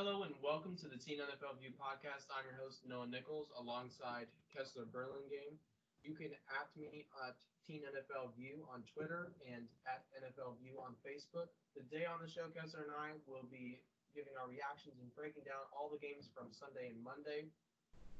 Hello 0.00 0.24
and 0.24 0.32
welcome 0.40 0.80
to 0.80 0.88
the 0.88 0.96
Teen 0.96 1.20
NFL 1.20 1.60
View 1.60 1.76
podcast. 1.76 2.32
I'm 2.32 2.48
your 2.48 2.56
host 2.56 2.80
Noah 2.88 3.04
Nichols 3.04 3.52
alongside 3.52 4.32
Kessler 4.48 4.88
Burlingame. 4.88 5.60
You 6.00 6.16
can 6.16 6.32
at 6.56 6.72
me 6.72 7.04
at 7.20 7.36
Teen 7.68 7.84
NFL 7.84 8.32
View 8.32 8.64
on 8.72 8.80
Twitter 8.88 9.36
and 9.44 9.68
at 9.84 10.08
NFL 10.16 10.56
View 10.64 10.80
on 10.80 10.96
Facebook. 11.04 11.52
Today 11.76 12.08
on 12.08 12.16
the 12.16 12.32
show, 12.32 12.48
Kessler 12.48 12.88
and 12.88 12.96
I 12.96 13.20
will 13.28 13.44
be 13.52 13.84
giving 14.16 14.32
our 14.40 14.48
reactions 14.48 14.96
and 15.04 15.12
breaking 15.12 15.44
down 15.44 15.68
all 15.68 15.92
the 15.92 16.00
games 16.00 16.32
from 16.32 16.48
Sunday 16.48 16.88
and 16.88 16.96
Monday, 17.04 17.52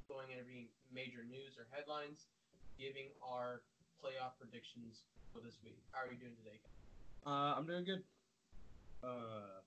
going 0.05 0.29
into 0.29 0.45
any 0.45 0.69
major 0.93 1.25
news 1.25 1.57
or 1.57 1.65
headlines, 1.73 2.29
giving 2.77 3.09
our 3.25 3.65
playoff 4.05 4.37
predictions 4.37 5.09
for 5.33 5.41
this 5.41 5.57
week. 5.65 5.81
How 5.89 6.05
are 6.05 6.13
you 6.13 6.21
doing 6.21 6.37
today? 6.45 6.61
Uh, 7.25 7.57
I'm 7.57 7.65
doing 7.65 7.89
good. 7.89 8.05
Uh, 9.01 9.65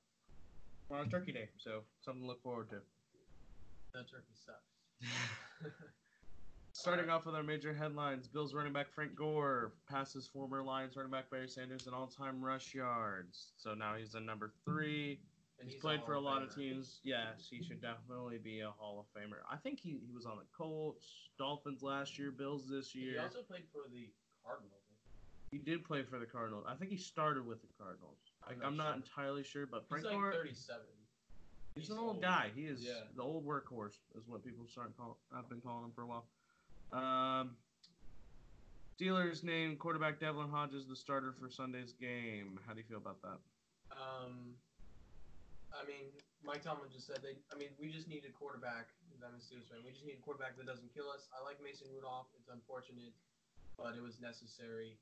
we're 0.88 0.98
on 0.98 1.08
Turkey 1.08 1.32
Day, 1.32 1.48
so 1.58 1.80
something 2.00 2.22
to 2.22 2.28
look 2.28 2.42
forward 2.42 2.68
to. 2.70 2.76
The 3.92 4.00
turkey 4.00 4.34
sucks. 4.34 5.72
Starting 6.72 7.08
off 7.08 7.24
with 7.24 7.36
our 7.36 7.42
major 7.42 7.72
headlines, 7.72 8.26
Bills 8.26 8.52
running 8.52 8.72
back 8.72 8.92
Frank 8.92 9.14
Gore 9.14 9.72
passes 9.88 10.26
former 10.26 10.62
Lions 10.62 10.96
running 10.96 11.12
back 11.12 11.30
Barry 11.30 11.48
Sanders 11.48 11.86
in 11.86 11.94
all-time 11.94 12.44
rush 12.44 12.74
yards. 12.74 13.52
So 13.56 13.74
now 13.74 13.94
he's 13.94 14.14
in 14.14 14.26
number 14.26 14.52
three. 14.64 15.20
And 15.60 15.70
he's, 15.70 15.80
played 15.80 16.00
for 16.04 16.14
a 16.14 16.20
lot 16.20 16.42
of 16.42 16.52
teams. 16.52 16.98
Yes, 17.04 17.46
he 17.48 17.62
should 17.62 17.80
definitely 17.80 18.38
be 18.38 18.60
a 18.60 18.70
Hall 18.70 18.98
of 18.98 19.06
Famer. 19.18 19.38
I 19.48 19.56
think 19.56 19.78
he, 19.78 20.00
he 20.04 20.12
was 20.12 20.26
on 20.26 20.36
the 20.36 20.44
Colts, 20.56 21.06
Dolphins 21.38 21.80
last 21.80 22.18
year, 22.18 22.32
Bills 22.32 22.68
this 22.68 22.92
year. 22.92 23.12
He 23.12 23.18
also 23.18 23.42
played 23.42 23.62
for 23.72 23.88
the 23.92 24.10
Cardinals. 24.44 24.82
He 25.52 25.58
did 25.58 25.84
play 25.84 26.02
for 26.02 26.18
the 26.18 26.26
Cardinals. 26.26 26.64
I 26.68 26.74
think 26.74 26.90
he 26.90 26.96
started 26.96 27.46
with 27.46 27.62
the 27.62 27.68
Cardinals. 27.78 28.18
I'm 28.48 28.54
I, 28.56 28.58
not 28.58 28.66
I'm 28.66 28.76
not 28.76 28.86
sure. 28.86 28.94
entirely 28.96 29.44
sure, 29.44 29.66
but 29.66 29.80
He's 29.80 29.88
Frank 29.88 30.04
like 30.06 30.14
Gore, 30.14 30.32
37. 30.32 30.80
He's, 31.74 31.84
He's 31.84 31.90
an 31.90 31.98
old, 31.98 32.16
old. 32.16 32.22
guy. 32.22 32.50
He 32.54 32.62
is 32.66 32.82
Yeah. 32.84 33.04
the 33.16 33.22
old 33.22 33.44
workhorse, 33.46 33.98
is 34.16 34.26
what 34.28 34.44
people 34.44 34.66
start 34.68 34.96
call. 34.96 35.18
I've 35.34 35.48
been 35.48 35.60
calling 35.60 35.84
him 35.84 35.92
for 35.94 36.02
a 36.02 36.06
while. 36.06 36.26
Um, 36.92 37.56
Steelers 38.94 39.42
named 39.42 39.78
quarterback 39.80 40.20
Devlin 40.20 40.48
Hodges 40.50 40.86
the 40.86 40.94
starter 40.94 41.32
for 41.32 41.50
Sunday's 41.50 41.92
game. 41.94 42.60
How 42.66 42.74
do 42.74 42.78
you 42.78 42.86
feel 42.86 42.98
about 42.98 43.20
that? 43.22 43.38
Um, 43.90 44.54
I 45.74 45.82
mean, 45.86 46.14
Mike 46.46 46.62
Tomlin 46.62 46.86
just 46.94 47.06
said 47.06 47.18
they. 47.22 47.34
I 47.50 47.58
mean, 47.58 47.70
we 47.80 47.90
just 47.90 48.06
need 48.06 48.22
a 48.28 48.30
quarterback. 48.30 48.86
I'm 49.24 49.34
a 49.34 49.42
Steelers 49.42 49.66
fan. 49.72 49.80
We 49.82 49.90
just 49.90 50.04
need 50.06 50.14
a 50.20 50.22
quarterback 50.22 50.54
that 50.58 50.66
doesn't 50.66 50.92
kill 50.94 51.10
us. 51.10 51.26
I 51.34 51.42
like 51.42 51.58
Mason 51.64 51.88
Rudolph. 51.90 52.28
It's 52.38 52.46
unfortunate, 52.52 53.16
but 53.76 53.96
it 53.96 54.02
was 54.04 54.20
necessary, 54.20 54.94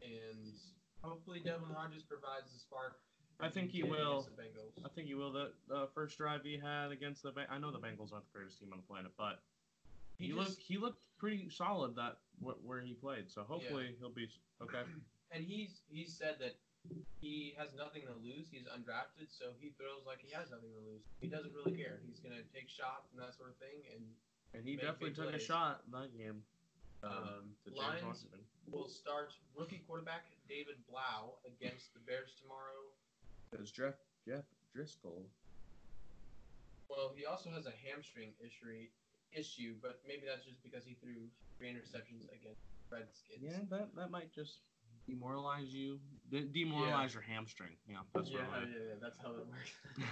and 0.00 0.54
hopefully 1.02 1.40
Devin 1.40 1.70
Hodges 1.74 2.02
provides 2.02 2.52
the 2.52 2.58
spark. 2.58 2.98
I 3.40 3.48
think 3.48 3.70
he 3.70 3.82
will. 3.84 4.26
The 4.36 4.84
I 4.84 4.88
think 4.94 5.06
he 5.06 5.14
will. 5.14 5.32
The 5.32 5.52
uh, 5.72 5.86
first 5.94 6.18
drive 6.18 6.42
he 6.42 6.58
had 6.58 6.90
against 6.90 7.22
the, 7.22 7.32
I 7.48 7.58
know 7.58 7.70
the 7.70 7.78
Bengals 7.78 8.12
aren't 8.12 8.26
the 8.26 8.34
greatest 8.34 8.58
team 8.58 8.70
on 8.72 8.78
the 8.82 8.86
planet, 8.86 9.12
but 9.16 9.42
he, 10.18 10.26
He 10.26 10.32
looked 10.32 10.58
he 10.58 10.76
looked 10.76 10.98
pretty 11.18 11.48
solid 11.48 11.94
that 11.96 12.18
where 12.40 12.80
he 12.80 12.94
played. 12.94 13.30
So 13.30 13.42
hopefully 13.42 13.94
he'll 14.00 14.10
be 14.10 14.28
okay. 14.62 14.82
And 15.30 15.44
he's 15.44 15.84
he's 15.92 16.16
said 16.16 16.40
that 16.40 16.56
he 17.20 17.52
has 17.60 17.76
nothing 17.76 18.00
to 18.08 18.16
lose. 18.16 18.48
He's 18.48 18.64
undrafted, 18.64 19.28
so 19.28 19.52
he 19.60 19.76
throws 19.76 20.08
like 20.08 20.24
he 20.24 20.32
has 20.32 20.48
nothing 20.48 20.72
to 20.72 20.80
lose. 20.88 21.04
He 21.20 21.28
doesn't 21.28 21.52
really 21.52 21.76
care. 21.76 22.00
He's 22.08 22.16
gonna 22.16 22.40
take 22.48 22.64
shots 22.72 23.12
and 23.12 23.20
that 23.20 23.36
sort 23.36 23.52
of 23.52 23.60
thing, 23.60 23.84
and 23.92 24.00
And 24.56 24.64
he 24.64 24.80
definitely 24.80 25.12
took 25.12 25.34
a 25.34 25.38
shot 25.38 25.84
that 25.92 26.16
game. 26.16 26.40
Um, 27.04 27.12
Um, 27.12 27.44
to 27.64 27.70
James 27.70 27.76
Lions- 27.76 28.04
Washington. 28.08 28.40
Will 28.72 28.88
start 28.88 29.32
rookie 29.56 29.82
quarterback 29.86 30.26
David 30.48 30.76
Blough 30.88 31.36
against 31.46 31.94
the 31.94 32.00
Bears 32.00 32.34
tomorrow. 32.40 32.92
It's 33.52 33.70
Jeff 33.70 33.94
Jeff 34.26 34.44
Driskel. 34.76 35.24
Well, 36.88 37.12
he 37.14 37.24
also 37.24 37.50
has 37.50 37.66
a 37.66 37.72
hamstring 37.84 38.32
issue, 38.40 38.88
issue, 39.32 39.74
but 39.80 40.00
maybe 40.06 40.22
that's 40.26 40.44
just 40.44 40.62
because 40.62 40.84
he 40.84 40.96
threw 41.02 41.28
three 41.58 41.68
interceptions 41.68 42.24
against 42.32 42.60
Redskins. 42.90 43.40
Yeah, 43.40 43.60
that 43.70 43.94
that 43.96 44.10
might 44.10 44.32
just 44.32 44.60
demoralize 45.06 45.68
you. 45.72 45.98
De- 46.30 46.44
demoralize 46.44 47.14
your 47.14 47.22
hamstring. 47.22 47.76
Yeah, 47.88 47.98
that's 48.14 48.30
yeah, 48.30 48.40
yeah, 48.40 48.66
yeah, 48.66 48.94
that's 49.00 49.18
how 49.18 49.30
it 49.30 49.46
works. 49.48 49.70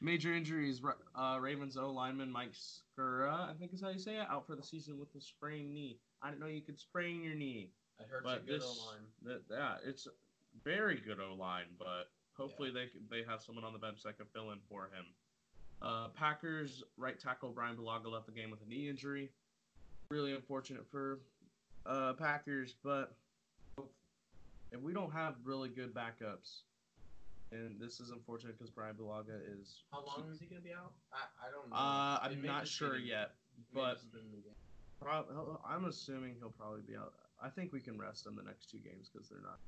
Major 0.00 0.34
injuries. 0.34 0.80
Uh, 1.14 1.38
Ravens 1.40 1.76
O 1.76 1.90
lineman 1.90 2.30
Mike 2.30 2.52
Skura, 2.52 3.50
I 3.50 3.54
think 3.58 3.72
is 3.72 3.80
how 3.80 3.88
you 3.88 3.98
say 3.98 4.16
it, 4.16 4.26
out 4.30 4.46
for 4.46 4.54
the 4.54 4.62
season 4.62 4.98
with 4.98 5.08
a 5.16 5.20
sprained 5.20 5.72
knee. 5.72 5.98
I 6.22 6.28
didn't 6.28 6.40
know 6.40 6.46
you 6.46 6.60
could 6.60 6.78
sprain 6.78 7.22
your 7.22 7.34
knee, 7.34 7.70
I 8.00 8.04
heard 8.08 8.24
but 8.24 8.38
a 8.38 8.40
good 8.40 8.60
this, 8.60 8.86
line. 8.86 9.06
that, 9.22 9.42
yeah, 9.50 9.74
it's 9.84 10.06
very 10.64 10.96
good 10.96 11.18
O 11.20 11.34
line, 11.34 11.66
but 11.78 12.10
hopefully 12.36 12.70
they 12.70 12.88
they 13.10 13.22
have 13.28 13.42
someone 13.42 13.64
on 13.64 13.72
the 13.72 13.78
bench 13.78 14.02
that 14.04 14.16
can 14.16 14.26
fill 14.34 14.50
in 14.50 14.58
for 14.68 14.84
him. 14.84 15.06
Uh, 15.82 16.08
Packers 16.08 16.82
right 16.96 17.18
tackle 17.18 17.50
Brian 17.50 17.76
Bulaga 17.76 18.10
left 18.10 18.26
the 18.26 18.32
game 18.32 18.50
with 18.50 18.60
a 18.62 18.68
knee 18.68 18.88
injury. 18.88 19.30
Really 20.10 20.32
unfortunate 20.32 20.86
for 20.90 21.20
uh, 21.84 22.12
Packers, 22.14 22.74
but 22.82 23.16
if 24.72 24.80
we 24.80 24.92
don't 24.92 25.12
have 25.12 25.34
really 25.44 25.68
good 25.68 25.94
backups, 25.94 26.62
and 27.52 27.80
this 27.80 28.00
is 28.00 28.10
unfortunate 28.10 28.58
because 28.58 28.70
Brian 28.70 28.94
Bulaga 28.94 29.40
is. 29.60 29.82
How 29.92 30.04
long 30.06 30.28
is 30.32 30.40
he 30.40 30.46
gonna 30.46 30.60
be 30.60 30.72
out? 30.72 30.92
I, 31.12 31.46
I 31.46 31.50
don't 31.50 31.70
know. 31.70 31.76
Uh, 31.76 32.18
I'm 32.22 32.42
not 32.42 32.66
sure 32.66 32.96
yet, 32.96 33.32
but 33.74 33.98
just 34.98 35.28
be 35.28 35.34
the 35.34 35.34
game. 35.34 35.56
prob- 35.56 35.60
I'm 35.68 35.84
assuming 35.86 36.36
he'll 36.38 36.50
probably 36.50 36.82
be 36.86 36.96
out. 36.96 37.12
I 37.42 37.48
think 37.50 37.72
we 37.72 37.80
can 37.80 37.98
rest 37.98 38.26
him 38.26 38.36
the 38.36 38.42
next 38.42 38.70
two 38.70 38.78
games 38.78 39.10
because 39.12 39.28
they're 39.28 39.42
not. 39.42 39.58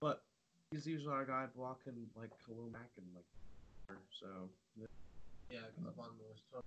But 0.00 0.22
he's 0.70 0.86
usually 0.86 1.12
our 1.12 1.24
guy 1.24 1.46
blocking 1.54 1.94
like 2.16 2.30
Khalil 2.46 2.70
Mack 2.72 2.90
and 2.96 3.06
like. 3.14 3.24
So 4.20 4.50
yeah, 5.50 5.64
because 5.74 5.94
Von 5.96 6.12
Moore's 6.20 6.44
tough. 6.52 6.64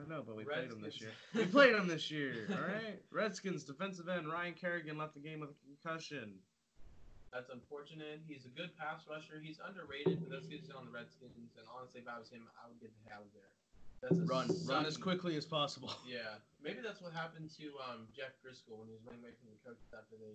I 0.00 0.08
know, 0.08 0.24
but 0.26 0.34
we 0.34 0.44
played 0.44 0.72
him 0.72 0.80
this 0.80 1.00
year. 1.00 1.12
We 1.34 1.44
played 1.46 1.74
him 1.74 1.86
this 1.86 2.10
year. 2.10 2.48
All 2.50 2.64
right. 2.64 2.98
Redskins 3.12 3.64
defensive 3.64 4.08
end 4.08 4.26
Ryan 4.26 4.54
Kerrigan 4.54 4.96
left 4.96 5.14
the 5.14 5.20
game 5.20 5.40
with 5.40 5.50
a 5.50 5.58
concussion. 5.62 6.40
That's 7.32 7.48
unfortunate. 7.48 8.20
He's 8.26 8.44
a 8.44 8.52
good 8.52 8.76
pass 8.76 9.04
rusher. 9.08 9.40
He's 9.40 9.60
underrated, 9.60 10.20
but 10.20 10.28
that's 10.32 10.46
because 10.46 10.68
he's 10.68 10.74
on 10.74 10.84
the 10.84 10.92
Redskins. 10.92 11.32
And 11.36 11.66
honestly, 11.68 12.00
if 12.00 12.08
I 12.08 12.18
was 12.18 12.28
him, 12.28 12.44
I 12.60 12.68
would 12.68 12.80
get 12.80 12.92
the 12.92 13.08
hell 13.08 13.24
out 13.24 13.28
of 13.28 13.32
there. 13.32 13.52
Run, 14.10 14.50
run 14.66 14.82
as 14.82 14.98
quickly 14.98 15.38
as 15.38 15.46
possible. 15.46 15.94
Yeah, 16.02 16.42
maybe 16.58 16.82
that's 16.82 16.98
what 16.98 17.14
happened 17.14 17.54
to 17.62 17.66
um, 17.86 18.10
Jeff 18.10 18.34
Driskel 18.42 18.74
when 18.74 18.90
he 18.90 18.94
was 18.98 19.06
running 19.06 19.22
away 19.22 19.30
from 19.38 19.54
the 19.54 19.60
coach 19.62 19.78
after 19.94 20.18
they 20.18 20.34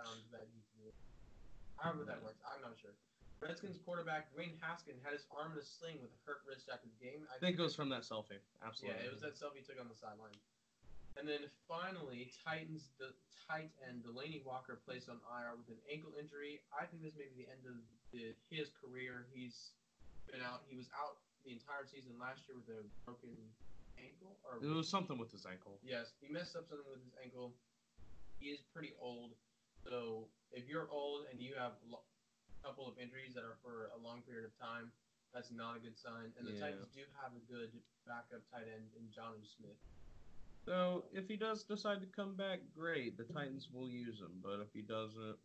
found 0.00 0.24
that 0.32 0.48
he. 0.48 0.88
However 1.76 2.04
that 2.08 2.20
works, 2.24 2.40
I'm 2.44 2.60
not 2.64 2.76
sure. 2.80 2.92
Redskins 3.40 3.80
quarterback 3.80 4.28
Dwayne 4.36 4.52
Haskin 4.60 5.00
had 5.00 5.16
his 5.16 5.24
arm 5.32 5.56
in 5.56 5.60
a 5.60 5.64
sling 5.64 5.96
with 6.04 6.12
a 6.12 6.20
hurt 6.28 6.44
wrist 6.44 6.68
after 6.68 6.88
the 6.92 7.00
game. 7.00 7.24
I 7.32 7.40
think 7.40 7.56
it 7.56 7.64
was 7.64 7.72
from 7.72 7.88
that 7.88 8.04
selfie. 8.04 8.36
Absolutely. 8.60 9.00
Yeah, 9.00 9.08
it 9.08 9.12
was 9.12 9.24
that 9.24 9.32
selfie 9.32 9.60
he 9.60 9.64
took 9.64 9.80
on 9.80 9.88
the 9.88 9.96
sideline. 9.96 10.36
And 11.16 11.24
then 11.24 11.48
finally, 11.64 12.32
Titans 12.44 12.92
the 13.00 13.16
tight 13.48 13.72
end 13.80 14.04
Delanie 14.04 14.44
Walker 14.44 14.80
placed 14.84 15.08
on 15.08 15.24
IR 15.24 15.56
with 15.56 15.72
an 15.72 15.80
ankle 15.88 16.12
injury. 16.20 16.60
I 16.72 16.84
think 16.84 17.00
this 17.00 17.16
may 17.16 17.32
be 17.32 17.48
the 17.48 17.50
end 17.52 17.64
of 17.64 17.80
the, 18.12 18.36
his 18.52 18.68
career. 18.76 19.24
He's 19.32 19.72
been 20.28 20.44
out. 20.44 20.68
He 20.68 20.76
was 20.76 20.92
out 20.92 21.16
the 21.44 21.52
entire 21.52 21.86
season 21.88 22.12
last 22.20 22.44
year 22.48 22.56
with 22.58 22.68
a 22.68 22.82
broken 23.04 23.32
ankle. 23.98 24.36
Or 24.44 24.60
It 24.62 24.68
was 24.72 24.88
something 24.88 25.18
with 25.18 25.32
his 25.32 25.46
ankle. 25.46 25.78
yes, 25.82 26.12
he 26.20 26.28
messed 26.28 26.56
up 26.56 26.68
something 26.68 26.86
with 26.90 27.02
his 27.04 27.14
ankle. 27.22 27.54
He 28.38 28.48
is 28.52 28.60
pretty 28.72 28.92
old, 29.00 29.36
so 29.84 30.28
if 30.52 30.68
you're 30.68 30.88
old 30.90 31.26
and 31.30 31.40
you 31.40 31.52
have 31.56 31.72
a 31.92 32.64
couple 32.64 32.88
of 32.88 32.96
injuries 32.98 33.34
that 33.34 33.44
are 33.44 33.56
for 33.62 33.90
a 33.92 33.98
long 34.00 34.22
period 34.22 34.44
of 34.48 34.52
time, 34.58 34.92
that's 35.32 35.52
not 35.52 35.76
a 35.76 35.80
good 35.80 35.96
sign. 35.96 36.32
And 36.38 36.46
the 36.48 36.52
Yeah. 36.52 36.72
Titans 36.72 36.88
do 36.92 37.04
have 37.20 37.32
a 37.36 37.40
good 37.52 37.70
backup 38.06 38.42
tight 38.50 38.66
end 38.68 38.88
in 38.96 39.04
Jonnu 39.12 39.44
Smith. 39.46 39.76
So 40.64 41.04
if 41.12 41.28
he 41.28 41.36
does 41.36 41.64
decide 41.64 42.00
to 42.00 42.06
come 42.08 42.34
back, 42.34 42.60
great. 42.74 43.16
The 43.16 43.24
Titans 43.24 43.68
will 43.72 43.88
use 43.88 44.20
him. 44.20 44.40
But 44.42 44.60
if 44.60 44.72
he 44.72 44.82
doesn't, 44.82 45.38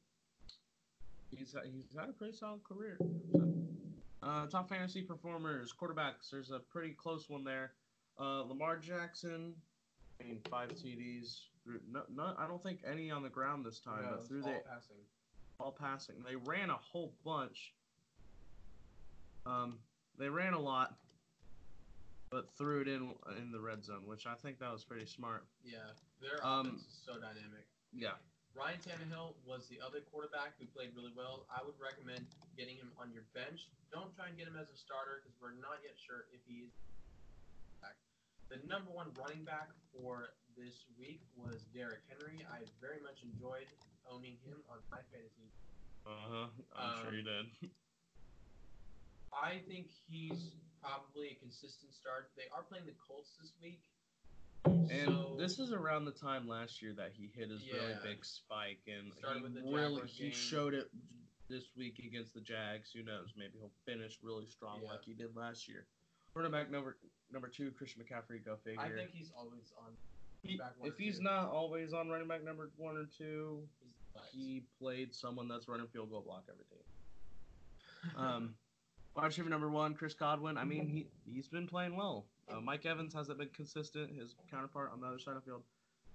he's 1.31 1.55
he's 1.71 1.95
had 1.97 2.09
a 2.09 2.13
pretty 2.13 2.33
solid 2.35 2.63
career. 2.63 2.97
So, 3.31 3.44
uh, 4.25 4.47
top 4.47 4.67
fantasy 4.69 5.01
performers, 5.01 5.73
quarterbacks. 5.79 6.29
There's 6.31 6.51
a 6.51 6.59
pretty 6.59 6.91
close 6.91 7.29
one 7.29 7.43
there. 7.43 7.73
Uh, 8.19 8.41
Lamar 8.43 8.77
Jackson, 8.77 9.53
I 10.21 10.23
mean 10.25 10.39
five 10.49 10.69
TDs. 10.71 11.41
No, 11.91 12.03
no, 12.13 12.33
I 12.37 12.47
don't 12.47 12.61
think 12.61 12.79
any 12.89 13.11
on 13.11 13.23
the 13.23 13.29
ground 13.29 13.65
this 13.65 13.79
time, 13.79 14.03
No, 14.03 14.11
but 14.17 14.27
through 14.27 14.43
all 14.43 14.53
the 14.53 14.69
passing. 14.69 14.97
all 15.59 15.71
passing. 15.71 16.15
They 16.27 16.35
ran 16.35 16.69
a 16.69 16.77
whole 16.77 17.13
bunch. 17.23 17.73
Um, 19.45 19.79
they 20.17 20.29
ran 20.29 20.53
a 20.53 20.59
lot, 20.59 20.95
but 22.31 22.49
threw 22.57 22.81
it 22.81 22.87
in 22.87 23.11
in 23.37 23.51
the 23.51 23.59
red 23.59 23.83
zone, 23.83 24.03
which 24.05 24.25
I 24.27 24.35
think 24.35 24.59
that 24.59 24.71
was 24.71 24.83
pretty 24.83 25.05
smart. 25.05 25.45
Yeah, 25.63 25.77
their 26.21 26.45
Um, 26.45 26.67
offense 26.67 26.81
is 26.81 27.01
so 27.05 27.13
dynamic. 27.13 27.67
Yeah. 27.93 28.13
Ryan 28.55 28.79
Tannehill 28.79 29.35
was 29.43 29.67
the 29.67 29.83
other 29.83 29.99
quarterback 30.07 30.55
who 30.55 30.65
played 30.71 30.95
really 30.95 31.11
well. 31.11 31.43
I 31.51 31.59
would 31.59 31.75
recommend 31.75 32.23
getting 32.55 32.79
him 32.79 32.87
on 32.95 33.11
your 33.11 33.27
bench. 33.35 33.67
Don't 33.91 34.15
try 34.15 34.31
and 34.31 34.39
get 34.39 34.47
him 34.47 34.55
as 34.55 34.71
a 34.71 34.77
starter 34.79 35.19
because 35.19 35.35
we're 35.43 35.59
not 35.59 35.83
yet 35.83 35.99
sure 35.99 36.31
if 36.31 36.39
he 36.47 36.63
is 36.63 36.71
back. 37.83 37.99
The 38.47 38.63
number 38.63 38.95
one 38.95 39.11
running 39.19 39.43
back 39.43 39.75
for 39.91 40.31
this 40.55 40.87
week 40.95 41.19
was 41.35 41.67
Derrick 41.75 42.07
Henry. 42.07 42.47
I 42.47 42.63
very 42.79 43.03
much 43.03 43.19
enjoyed 43.27 43.67
owning 44.07 44.39
him 44.47 44.63
on 44.71 44.79
my 44.87 45.03
fantasy. 45.11 45.51
Uh 46.07 46.15
huh. 46.15 46.47
I'm 46.79 46.89
Um, 46.95 46.99
sure 47.03 47.11
you 47.11 47.27
did. 47.27 47.45
I 49.35 49.59
think 49.67 49.91
he's 50.07 50.55
probably 50.79 51.35
a 51.35 51.37
consistent 51.43 51.91
start. 51.91 52.31
They 52.39 52.47
are 52.55 52.63
playing 52.63 52.87
the 52.87 52.95
Colts 53.03 53.35
this 53.35 53.51
week. 53.59 53.83
And 54.65 55.37
this 55.39 55.59
is 55.59 55.71
around 55.71 56.05
the 56.05 56.11
time 56.11 56.47
last 56.47 56.81
year 56.81 56.93
that 56.93 57.11
he 57.13 57.27
hit 57.35 57.49
his 57.49 57.61
really 57.71 57.91
Yeah. 57.91 57.99
big 58.03 58.25
spike, 58.25 58.81
and 58.87 59.13
Started 59.13 59.39
he 59.39 59.43
with 59.43 59.53
the 59.55 59.61
really 59.61 59.93
Jaguars 59.93 60.17
he 60.17 60.23
game. 60.25 60.31
showed 60.33 60.73
it 60.73 60.89
this 61.47 61.75
week 61.75 61.99
against 61.99 62.33
the 62.33 62.41
Jags. 62.41 62.91
Who 62.91 63.03
knows? 63.03 63.33
Maybe 63.37 63.59
he'll 63.59 63.71
finish 63.85 64.17
really 64.23 64.47
strong 64.47 64.81
Yeah. 64.81 64.91
like 64.93 65.03
he 65.03 65.13
did 65.13 65.35
last 65.35 65.67
year. 65.67 65.85
Running 66.33 66.51
back 66.51 66.69
number 66.69 66.97
number 67.31 67.47
two, 67.47 67.71
Christian 67.71 68.03
McCaffrey. 68.03 68.43
Go 68.43 68.57
figure. 68.57 68.79
I 68.81 68.89
think 68.91 69.11
he's 69.11 69.31
always 69.31 69.71
on. 69.77 69.95
He- 70.41 70.57
back 70.57 70.77
one 70.77 70.87
if 70.89 70.95
or 70.95 71.01
he's 71.01 71.17
two. 71.17 71.23
not 71.23 71.49
always 71.49 71.93
on 71.93 72.09
running 72.09 72.27
back 72.27 72.43
number 72.43 72.69
one 72.77 72.97
or 72.97 73.05
two, 73.05 73.67
He's 73.81 73.93
he 74.31 74.61
played 74.79 75.13
someone 75.13 75.47
that's 75.47 75.67
running 75.67 75.87
field 75.87 76.09
goal 76.09 76.21
block 76.21 76.45
every 76.49 76.65
day. 76.65 78.15
Um, 78.15 78.57
wide 79.15 79.25
receiver 79.25 79.49
number 79.49 79.69
one, 79.69 79.93
Chris 79.95 80.13
Godwin. 80.13 80.57
I 80.57 80.63
mean, 80.65 80.87
he 80.87 81.07
he's 81.25 81.47
been 81.47 81.67
playing 81.67 81.95
well. 81.95 82.27
Uh, 82.49 82.61
Mike 82.61 82.85
Evans 82.85 83.13
hasn't 83.13 83.37
been 83.39 83.49
consistent. 83.49 84.11
His 84.15 84.35
counterpart 84.51 84.91
on 84.93 85.01
the 85.01 85.07
other 85.07 85.19
side 85.19 85.35
of 85.35 85.43
the 85.43 85.49
field, 85.49 85.63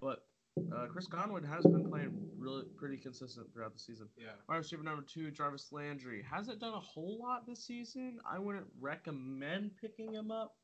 but 0.00 0.24
uh, 0.72 0.86
Chris 0.86 1.06
Godwin 1.06 1.44
has 1.44 1.64
been 1.64 1.88
playing 1.88 2.12
really 2.38 2.64
pretty 2.76 2.96
consistent 2.96 3.52
throughout 3.52 3.72
the 3.72 3.78
season. 3.78 4.08
yeah. 4.16 4.28
Wide 4.48 4.58
receiver 4.58 4.82
number 4.82 5.02
two, 5.02 5.30
Jarvis 5.30 5.68
Landry, 5.72 6.22
hasn't 6.28 6.60
done 6.60 6.74
a 6.74 6.80
whole 6.80 7.18
lot 7.20 7.46
this 7.46 7.64
season. 7.64 8.18
I 8.30 8.38
wouldn't 8.38 8.66
recommend 8.80 9.72
picking 9.80 10.12
him 10.12 10.30
up. 10.30 10.56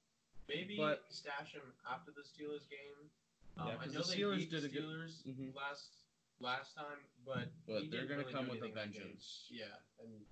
Maybe 0.48 0.76
But- 0.76 1.04
stash 1.08 1.52
him 1.54 1.62
after 1.90 2.12
the 2.12 2.22
Steelers 2.22 2.68
game. 2.70 3.10
Um, 3.58 3.68
Yeah, 3.68 3.74
I 3.74 3.84
'cause 3.84 3.94
know 3.94 4.02
the 4.02 4.08
they 4.10 4.20
Steelers 4.20 4.36
beat 4.38 4.50
did 4.50 4.62
the 4.62 4.66
a 4.66 4.70
good- 4.70 4.84
Steelers 4.84 5.26
Mhm. 5.26 5.54
last 5.54 5.90
last 6.38 6.74
time, 6.74 6.98
but 7.24 7.48
But 7.66 7.80
he 7.82 7.88
they're 7.88 8.02
didn't 8.02 8.08
gonna 8.08 8.20
really 8.20 8.32
come 8.32 8.44
with 8.48 8.58
a 8.60 8.66
anything 8.66 8.74
that 8.74 8.92
game. 8.92 9.02
vengeance. 9.04 9.46
Yeah, 9.50 9.74
and 9.98 10.26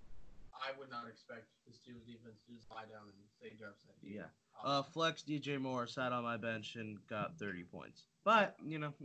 I 0.60 0.76
would 0.78 0.90
not 0.90 1.08
expect 1.08 1.46
the 1.66 1.72
Steelers 1.72 2.06
defense 2.06 2.40
to 2.46 2.54
just 2.54 2.70
lie 2.70 2.86
down 2.86 3.10
and 3.10 3.24
say. 3.40 3.56
Landry. 3.58 4.02
Yeah. 4.02 4.30
Uh, 4.62 4.82
flex 4.82 5.22
DJ 5.22 5.60
Moore 5.60 5.86
sat 5.86 6.12
on 6.12 6.22
my 6.22 6.36
bench 6.36 6.76
and 6.76 6.98
got 7.08 7.38
30 7.38 7.64
points. 7.64 8.04
But 8.24 8.56
you 8.64 8.78
know, 8.78 8.92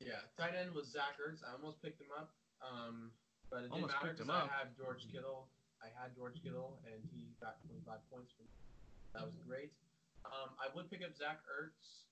Yeah, 0.00 0.20
tight 0.36 0.52
end 0.52 0.76
was 0.76 0.92
Zach 0.92 1.16
Ertz. 1.16 1.40
I 1.40 1.56
almost 1.56 1.80
picked 1.80 2.00
him 2.00 2.12
up, 2.12 2.28
um, 2.60 3.12
but 3.48 3.64
it 3.64 3.72
didn't 3.72 3.88
Almost 3.88 3.96
matter 3.96 4.06
picked 4.12 4.20
him 4.20 4.28
because 4.28 4.44
I 4.44 4.52
had 4.52 4.76
George 4.76 5.08
Kittle. 5.08 5.48
I 5.80 5.88
had 5.96 6.12
George 6.12 6.36
Kittle, 6.44 6.76
and 6.84 7.00
he 7.08 7.32
got 7.40 7.64
25 7.64 8.04
points 8.12 8.32
from. 8.36 8.44
That 9.16 9.24
was 9.24 9.40
great. 9.48 9.72
Um, 10.28 10.52
I 10.60 10.68
would 10.76 10.92
pick 10.92 11.00
up 11.00 11.16
Zach 11.16 11.40
Ertz 11.48 12.04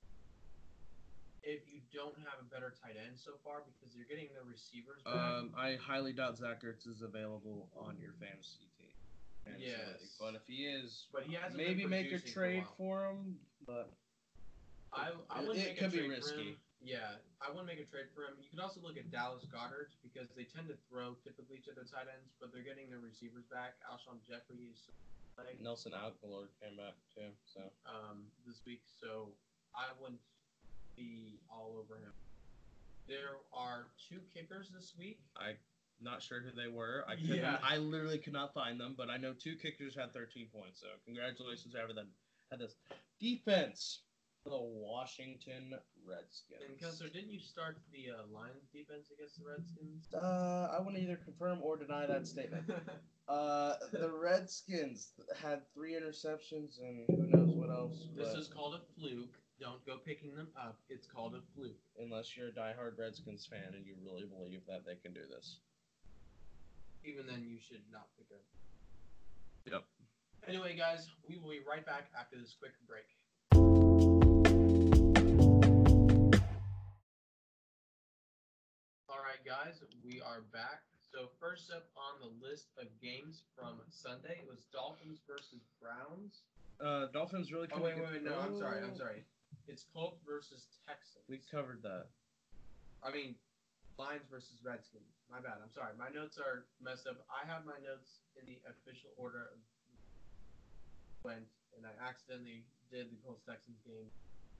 if 1.44 1.60
you 1.68 1.80
don't 1.92 2.16
have 2.24 2.40
a 2.40 2.48
better 2.48 2.72
tight 2.82 2.96
end 2.96 3.14
so 3.20 3.32
far 3.44 3.62
because 3.68 3.94
you're 3.94 4.08
getting 4.08 4.28
the 4.32 4.42
receivers 4.48 5.04
back. 5.04 5.14
um, 5.14 5.52
I 5.56 5.76
highly 5.76 6.12
doubt 6.12 6.38
Zach 6.40 6.64
Ertz 6.64 6.88
is 6.88 7.02
available 7.02 7.68
on 7.76 7.96
your 8.00 8.12
fantasy 8.18 8.66
team. 8.80 8.92
Fantasy 9.44 9.68
Yes. 9.68 10.00
league. 10.00 10.16
But 10.18 10.32
if 10.40 10.44
he 10.48 10.64
is, 10.66 11.06
but 11.12 11.24
he 11.24 11.34
hasn't 11.36 11.56
maybe 11.60 11.84
make 11.84 12.10
a 12.12 12.18
trade 12.18 12.64
for. 12.76 13.04
a 13.04 13.12
for 13.12 13.12
him. 13.12 13.36
But 13.66 13.92
I, 14.92 15.12
I 15.28 15.40
It- 15.44 15.48
wouldn't 15.48 15.64
it 15.66 15.68
make 15.76 15.78
could 15.78 15.92
a 15.94 16.02
be 16.02 16.08
risky. 16.08 16.48
Him. 16.56 16.60
Yeah, 16.84 17.16
I 17.40 17.48
wouldn't 17.48 17.66
make 17.66 17.80
a 17.80 17.88
trade 17.88 18.12
for 18.12 18.28
him. 18.28 18.36
You 18.40 18.48
could 18.52 18.60
also 18.60 18.80
look 18.80 18.96
at 19.00 19.08
Dallas 19.10 19.44
Goedert 19.48 19.96
because 20.04 20.28
they 20.36 20.44
tend 20.44 20.68
to 20.68 20.76
throw 20.88 21.16
typically 21.24 21.60
to 21.64 21.72
their 21.72 21.84
tight 21.88 22.08
ends, 22.12 22.36
but 22.40 22.52
they're 22.52 22.64
getting 22.64 22.90
their 22.92 23.00
receivers 23.00 23.44
back. 23.48 23.80
Alshon 23.88 24.20
Jeffery 24.20 24.68
is 24.68 24.88
playing 25.36 25.56
Nelson 25.64 25.92
Agholor 25.96 26.52
came 26.60 26.76
back 26.76 26.92
too. 27.14 27.32
So 27.48 27.72
um, 27.88 28.28
this 28.46 28.60
week, 28.68 28.82
so 29.00 29.32
I 29.74 29.96
wouldn't 29.96 30.20
be 30.96 31.38
all 31.50 31.76
over 31.78 31.96
him. 32.00 32.12
There 33.08 33.36
are 33.52 33.86
two 34.08 34.20
kickers 34.34 34.70
this 34.74 34.94
week. 34.98 35.20
I 35.36 35.52
not 36.00 36.22
sure 36.22 36.40
who 36.40 36.50
they 36.60 36.68
were. 36.68 37.04
I 37.08 37.14
couldn't, 37.16 37.36
Yeah. 37.36 37.58
I 37.62 37.76
literally 37.78 38.18
could 38.18 38.32
not 38.32 38.52
find 38.52 38.78
them. 38.80 38.94
But 38.96 39.10
I 39.10 39.16
know 39.16 39.32
two 39.32 39.56
kickers 39.56 39.94
had 39.96 40.12
13 40.12 40.48
points. 40.52 40.80
So 40.80 40.86
congratulations 41.04 41.72
to 41.74 41.80
everyone 41.80 42.06
that 42.50 42.56
had 42.56 42.60
this 42.60 42.76
defense. 43.20 44.00
for 44.42 44.50
The 44.50 44.60
Washington 44.60 45.74
Redskins. 46.06 46.60
And 46.68 46.78
Kessler, 46.78 47.08
didn't 47.08 47.30
you 47.30 47.40
start 47.40 47.78
the 47.92 48.10
uh, 48.12 48.22
Lions 48.32 48.68
defense 48.72 49.08
against 49.16 49.38
the 49.38 49.44
Redskins? 49.48 50.12
Uh, 50.14 50.68
I 50.76 50.80
want 50.82 50.96
to 50.96 51.02
either 51.02 51.16
confirm 51.16 51.60
or 51.62 51.76
deny 51.76 52.06
that 52.06 52.26
statement. 52.26 52.64
Uh, 53.26 53.76
the 53.90 54.10
Redskins 54.10 55.12
had 55.42 55.62
three 55.72 55.94
interceptions 55.94 56.78
and 56.82 57.06
who 57.08 57.26
knows 57.34 57.54
what 57.56 57.70
else. 57.70 58.06
this 58.14 58.28
but 58.34 58.38
is 58.38 58.48
called 58.48 58.74
a 58.74 59.00
fluke. 59.00 59.34
Don't 59.64 59.80
go 59.86 59.96
picking 59.96 60.36
them 60.36 60.48
up. 60.60 60.76
It's 60.90 61.06
called 61.06 61.32
a 61.34 61.40
fluke. 61.56 61.80
unless 61.98 62.36
you're 62.36 62.48
a 62.48 62.52
diehard 62.52 62.98
Redskins 62.98 63.48
fan 63.48 63.72
and 63.72 63.86
you 63.86 63.94
really 64.04 64.28
believe 64.28 64.60
that 64.68 64.84
they 64.84 64.96
can 64.96 65.14
do 65.14 65.22
this. 65.34 65.56
Even 67.02 67.24
then, 67.26 67.46
you 67.48 67.56
should 67.56 67.80
not 67.90 68.08
pick 68.18 68.26
up. 68.28 68.44
Yep. 69.64 69.84
Anyway, 70.46 70.76
guys, 70.76 71.08
we 71.26 71.38
will 71.38 71.48
be 71.48 71.60
right 71.66 71.80
back 71.86 72.12
after 72.12 72.36
this 72.36 72.54
quick 72.60 72.72
break. 72.84 73.08
All 79.08 79.24
right, 79.24 79.40
guys, 79.48 79.80
we 80.04 80.20
are 80.20 80.42
back. 80.52 80.84
So 81.10 81.32
first 81.40 81.72
up 81.72 81.88
on 81.96 82.20
the 82.20 82.46
list 82.46 82.68
of 82.76 82.88
games 83.00 83.40
from 83.56 83.80
Sunday, 83.88 84.44
it 84.44 84.46
was 84.46 84.66
Dolphins 84.74 85.20
versus 85.26 85.64
Browns. 85.80 86.42
Uh, 86.84 87.06
Dolphins 87.14 87.50
really. 87.50 87.68
Oh 87.72 87.80
wait, 87.80 87.96
wait, 87.96 88.12
wait, 88.12 88.24
no, 88.24 88.36
I'm 88.36 88.58
sorry, 88.58 88.82
I'm 88.82 88.96
sorry. 88.96 89.24
It's 89.66 89.86
Colts 89.94 90.20
versus 90.26 90.68
Texans. 90.84 91.24
We 91.28 91.40
covered 91.48 91.80
that. 91.82 92.12
I 93.00 93.12
mean, 93.12 93.34
Lions 93.96 94.28
versus 94.28 94.60
Redskins. 94.60 95.08
My 95.30 95.40
bad. 95.40 95.64
I'm 95.64 95.72
sorry. 95.72 95.96
My 95.96 96.12
notes 96.12 96.36
are 96.36 96.68
messed 96.84 97.08
up. 97.08 97.24
I 97.32 97.48
have 97.48 97.64
my 97.64 97.80
notes 97.80 98.20
in 98.36 98.44
the 98.44 98.60
official 98.68 99.10
order 99.16 99.48
of 99.54 99.58
went, 101.24 101.48
and 101.72 101.88
I 101.88 101.96
accidentally 102.04 102.68
did 102.92 103.08
the 103.08 103.16
Colts 103.24 103.40
Texans 103.48 103.80
game 103.88 104.12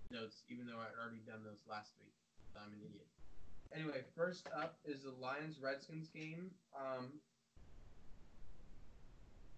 notes, 0.08 0.42
even 0.48 0.64
though 0.64 0.80
I'd 0.80 0.96
already 0.96 1.20
done 1.28 1.44
those 1.44 1.60
last 1.68 1.92
week. 2.00 2.16
I'm 2.56 2.72
an 2.72 2.80
idiot. 2.80 3.06
Anyway, 3.74 4.06
first 4.16 4.48
up 4.56 4.80
is 4.86 5.02
the 5.02 5.12
Lions 5.20 5.60
Redskins 5.60 6.08
game. 6.08 6.50
Um, 6.72 7.20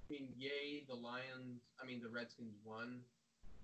I 0.02 0.06
mean, 0.10 0.34
yay, 0.38 0.82
the 0.88 0.94
Lions. 0.94 1.62
I 1.80 1.86
mean, 1.86 2.00
the 2.02 2.08
Redskins 2.08 2.56
won. 2.64 3.04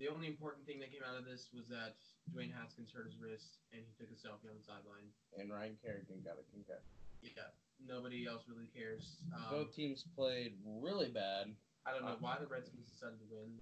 The 0.01 0.09
only 0.09 0.27
important 0.27 0.65
thing 0.65 0.79
that 0.81 0.91
came 0.91 1.05
out 1.05 1.15
of 1.15 1.23
this 1.23 1.53
was 1.53 1.69
that 1.69 1.95
Dwayne 2.33 2.51
Haskins 2.51 2.91
hurt 2.91 3.05
his 3.05 3.17
wrist 3.21 3.61
and 3.71 3.81
he 3.85 3.91
took 3.93 4.09
a 4.09 4.17
selfie 4.17 4.49
on 4.49 4.57
the 4.57 4.65
sideline. 4.65 5.07
And 5.37 5.53
Ryan 5.53 5.77
Kerrigan 5.79 6.19
got 6.25 6.41
a 6.41 6.45
concussion. 6.49 6.91
Yeah, 7.23 7.53
nobody 7.79 8.27
else 8.27 8.43
really 8.51 8.67
cares. 8.73 9.21
Um, 9.31 9.63
Both 9.63 9.71
teams 9.75 10.03
played 10.15 10.59
really 10.65 11.07
bad. 11.07 11.55
I 11.85 11.91
don't 11.91 12.03
know 12.03 12.19
why 12.19 12.35
the 12.39 12.47
Redskins 12.47 12.87
decided 12.91 13.19
to 13.19 13.27
win, 13.31 13.59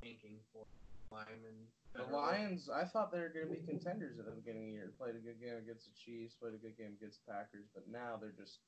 tanking 0.00 0.40
for 0.52 0.64
Lyman. 1.12 1.68
The 1.96 2.04
Lions, 2.04 2.68
I 2.68 2.84
thought 2.84 3.12
they 3.12 3.20
were 3.20 3.32
going 3.32 3.48
to 3.48 3.52
be 3.52 3.64
contenders 3.64 4.20
at 4.20 4.28
the 4.28 4.36
beginning 4.36 4.68
of 4.68 4.68
the 4.68 4.76
year. 4.76 4.92
Played 5.00 5.16
a 5.16 5.24
good 5.24 5.40
game 5.40 5.56
against 5.56 5.88
the 5.88 5.96
Chiefs, 5.96 6.36
played 6.36 6.52
a 6.52 6.60
good 6.60 6.76
game 6.76 6.92
against 7.00 7.24
the 7.24 7.32
Packers, 7.32 7.64
but 7.72 7.88
now 7.88 8.20
they're 8.20 8.36
just, 8.36 8.60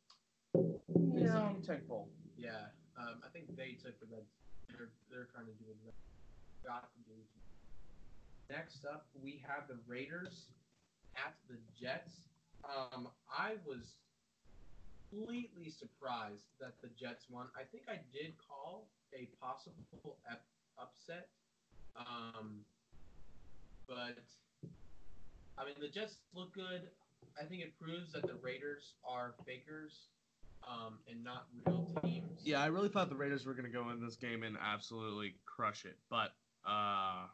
you 0.56 1.28
know, 1.28 1.56
tank 1.60 1.84
bowl. 1.84 2.08
Yeah, 2.36 2.72
um, 2.96 3.20
I 3.20 3.28
think 3.28 3.52
they 3.56 3.76
took 3.76 4.00
the 4.00 4.08
Reds. 4.08 4.32
They're 4.72 4.92
they're 5.12 5.28
trying 5.28 5.52
to 5.52 5.56
do 5.60 5.68
what 5.84 5.94
Next 8.50 8.84
up, 8.84 9.06
we 9.22 9.40
have 9.46 9.68
the 9.68 9.78
Raiders 9.86 10.46
at 11.16 11.34
the 11.48 11.56
Jets. 11.80 12.22
Um, 12.64 13.08
I 13.30 13.54
was 13.64 13.94
completely 15.10 15.70
surprised 15.70 16.46
that 16.60 16.74
the 16.82 16.88
Jets 16.98 17.26
won. 17.30 17.46
I 17.56 17.62
think 17.70 17.84
I 17.88 18.00
did 18.12 18.34
call 18.48 18.88
a 19.14 19.28
possible 19.40 20.18
ep- 20.30 20.44
upset. 20.78 21.28
Um, 21.96 22.60
but 23.86 24.18
I 25.56 25.64
mean, 25.64 25.74
the 25.80 25.88
Jets 25.88 26.16
look 26.34 26.52
good. 26.52 26.88
I 27.40 27.44
think 27.44 27.62
it 27.62 27.78
proves 27.80 28.12
that 28.12 28.26
the 28.26 28.36
Raiders 28.42 28.94
are 29.08 29.34
fakers 29.46 30.08
um, 30.68 30.98
and 31.08 31.22
not 31.22 31.46
real 31.64 31.90
teams. 32.02 32.40
Yeah, 32.42 32.60
I 32.62 32.66
really 32.66 32.88
thought 32.88 33.08
the 33.08 33.16
Raiders 33.16 33.46
were 33.46 33.54
going 33.54 33.70
to 33.70 33.70
go 33.70 33.90
in 33.90 34.04
this 34.04 34.16
game 34.16 34.42
and 34.42 34.56
absolutely 34.60 35.34
crush 35.46 35.84
it, 35.84 35.96
but 36.10 36.32
uh, 36.66 37.26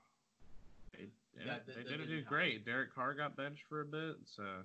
they, 0.93 1.09
Yeah, 1.39 1.59
they, 1.67 1.73
they- 1.75 1.83
they 1.83 1.91
didn't 1.91 2.09
do 2.09 2.23
great. 2.23 2.65
Derek 2.65 2.95
Carr 2.95 3.15
got 3.15 3.37
benched 3.37 3.65
for 3.69 3.81
a 3.83 3.85
bit, 3.87 4.17
so 4.25 4.63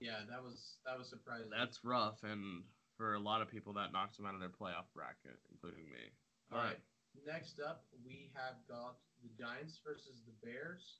Yeah, 0.00 0.20
that 0.28 0.42
was 0.42 0.76
that 0.84 0.98
was 0.98 1.08
surprising. 1.08 1.50
that's 1.50 1.84
rough. 1.84 2.22
And 2.24 2.64
for 2.96 3.14
a 3.14 3.20
lot 3.20 3.40
of 3.42 3.48
people, 3.50 3.72
that 3.74 3.92
knocks 3.92 4.16
them 4.16 4.26
out 4.26 4.34
of 4.34 4.40
their 4.40 4.50
playoff 4.50 4.86
bracket, 4.94 5.38
including 5.50 5.84
me. 5.90 6.10
all 6.52 6.58
right. 6.58 6.78
Next 7.26 7.60
up, 7.60 7.84
we 8.04 8.30
have 8.34 8.56
got 8.68 8.96
the 9.22 9.28
Giants 9.38 9.78
versus 9.84 10.22
the 10.26 10.32
Bears. 10.46 10.96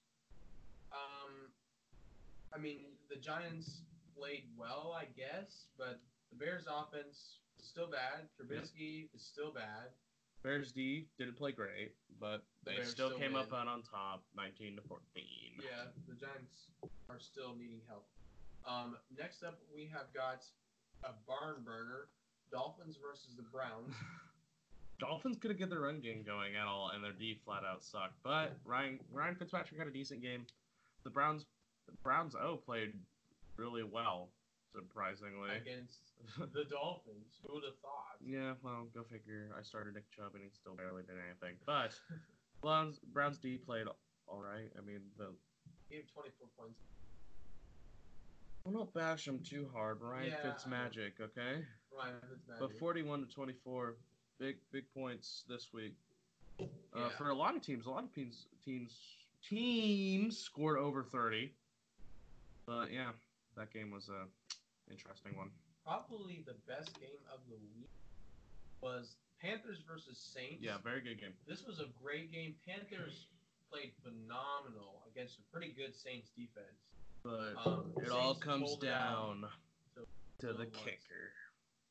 Um, 0.92 1.49
I 2.54 2.59
mean, 2.59 2.85
the 3.09 3.16
Giants 3.16 3.80
played 4.16 4.44
well, 4.56 4.92
I 4.97 5.06
guess, 5.16 5.66
but 5.78 6.00
the 6.30 6.37
Bears' 6.37 6.66
offense 6.68 7.38
is 7.59 7.66
still 7.66 7.88
bad. 7.90 8.28
Trubisky 8.37 9.09
is 9.14 9.23
still 9.25 9.52
bad. 9.52 9.88
Bears 10.42 10.72
D 10.72 11.06
didn't 11.18 11.37
play 11.37 11.52
great, 11.52 11.94
but 12.20 12.42
they 12.64 12.76
Bears 12.76 12.90
still 12.90 13.11
still 13.11 13.18
came 13.18 13.37
up 13.37 13.52
out 13.52 13.68
on 13.68 13.82
top, 13.82 14.25
19 14.37 14.76
to 14.76 14.82
14. 14.82 15.00
Yeah, 15.62 15.90
the 16.08 16.14
Giants 16.14 16.68
are 17.08 17.20
still 17.20 17.54
needing 17.54 17.80
help. 17.88 18.06
Um, 18.66 18.96
next 19.16 19.42
up, 19.42 19.61
we 19.75 19.90
have 19.92 20.12
got 20.14 20.44
a 21.04 21.12
barn 21.26 21.62
burner: 21.64 22.08
Dolphins 22.50 22.96
versus 22.96 23.37
the 23.37 23.42
Browns. 23.42 23.94
Dolphins 24.99 25.37
couldn't 25.40 25.58
get 25.58 25.70
their 25.70 25.80
run 25.80 26.00
game 26.00 26.22
going 26.25 26.54
at 26.54 26.66
all, 26.66 26.90
and 26.94 27.02
their 27.02 27.12
D 27.12 27.38
flat 27.44 27.62
out 27.64 27.82
sucked. 27.82 28.14
But 28.22 28.56
Ryan 28.64 28.99
Ryan 29.12 29.34
Fitzpatrick 29.34 29.78
had 29.78 29.88
a 29.88 29.92
decent 29.92 30.22
game. 30.22 30.46
The 31.04 31.11
Browns 31.11 31.46
the 31.87 31.92
Browns 32.02 32.34
O 32.34 32.56
played 32.56 32.92
really 33.56 33.82
well, 33.82 34.28
surprisingly. 34.72 35.50
against 35.56 36.00
the 36.38 36.64
Dolphins. 36.64 37.38
Who 37.46 37.54
would 37.54 37.64
have 37.64 37.78
thought? 37.82 38.16
Yeah, 38.24 38.54
well, 38.62 38.86
go 38.94 39.02
figure. 39.04 39.50
I 39.58 39.62
started 39.62 39.94
Nick 39.94 40.10
Chubb 40.10 40.34
and 40.34 40.42
he 40.42 40.50
still 40.52 40.74
barely 40.74 41.02
did 41.02 41.16
anything. 41.28 41.56
But 41.66 41.92
Browns 42.62 42.98
Browns 43.12 43.38
D 43.38 43.56
played 43.58 43.86
all 44.28 44.40
right. 44.40 44.70
I 44.78 44.80
mean, 44.86 45.00
the 45.18 45.28
He 45.88 45.96
gave 45.96 46.12
24 46.12 46.48
points. 46.58 46.78
well, 48.64 48.74
don't 48.74 48.94
bash 48.94 49.26
him 49.26 49.40
too 49.40 49.68
hard. 49.74 50.00
Ryan 50.00 50.30
Yeah. 50.32 50.50
Fitzmagic, 50.52 51.20
okay? 51.20 51.64
Ryan 51.96 52.14
Fitzmagic. 52.30 52.58
But 52.60 52.78
41 52.78 53.26
to 53.26 53.34
24, 53.34 53.96
big 54.38 54.56
big 54.72 54.84
points 54.94 55.44
this 55.48 55.68
week. 55.72 55.94
Uh, 56.60 56.64
Yeah. 56.96 57.08
For 57.18 57.30
a 57.30 57.34
lot 57.34 57.56
of 57.56 57.62
teams, 57.62 57.86
a 57.86 57.90
lot 57.90 58.04
of 58.04 58.14
teams 58.14 58.46
teams 58.64 58.92
teams 59.46 60.38
scored 60.38 60.78
over 60.78 61.02
30. 61.02 61.52
But 62.64 62.92
yeah, 62.92 63.10
that 63.56 63.72
game 63.72 63.90
was 63.90 64.08
a 64.08 64.26
interesting 64.90 65.36
one. 65.36 65.50
Probably 65.84 66.44
the 66.46 66.54
best 66.70 66.94
game 67.00 67.22
of 67.32 67.40
the 67.48 67.56
week 67.74 67.90
was 68.80 69.16
Panthers 69.40 69.78
versus 69.88 70.18
Saints. 70.18 70.62
Yeah, 70.62 70.78
very 70.82 71.00
good 71.00 71.20
game. 71.20 71.32
This 71.46 71.64
was 71.66 71.80
a 71.80 71.86
great 72.02 72.30
game. 72.32 72.54
Panthers 72.66 73.26
played 73.70 73.92
phenomenal 74.02 75.02
against 75.10 75.38
a 75.38 75.42
pretty 75.52 75.72
good 75.72 75.94
Saints 75.94 76.30
defense. 76.36 76.78
But 77.24 77.54
Um, 77.66 77.92
it 78.02 78.10
all 78.10 78.34
comes 78.34 78.70
pulled 78.70 78.84
it 78.84 78.90
out. 78.90 79.40
down 79.40 79.50
So, 79.94 80.02
to 80.40 80.46
the 80.52 80.64
Lutz. 80.64 80.78
kicker. 80.84 81.32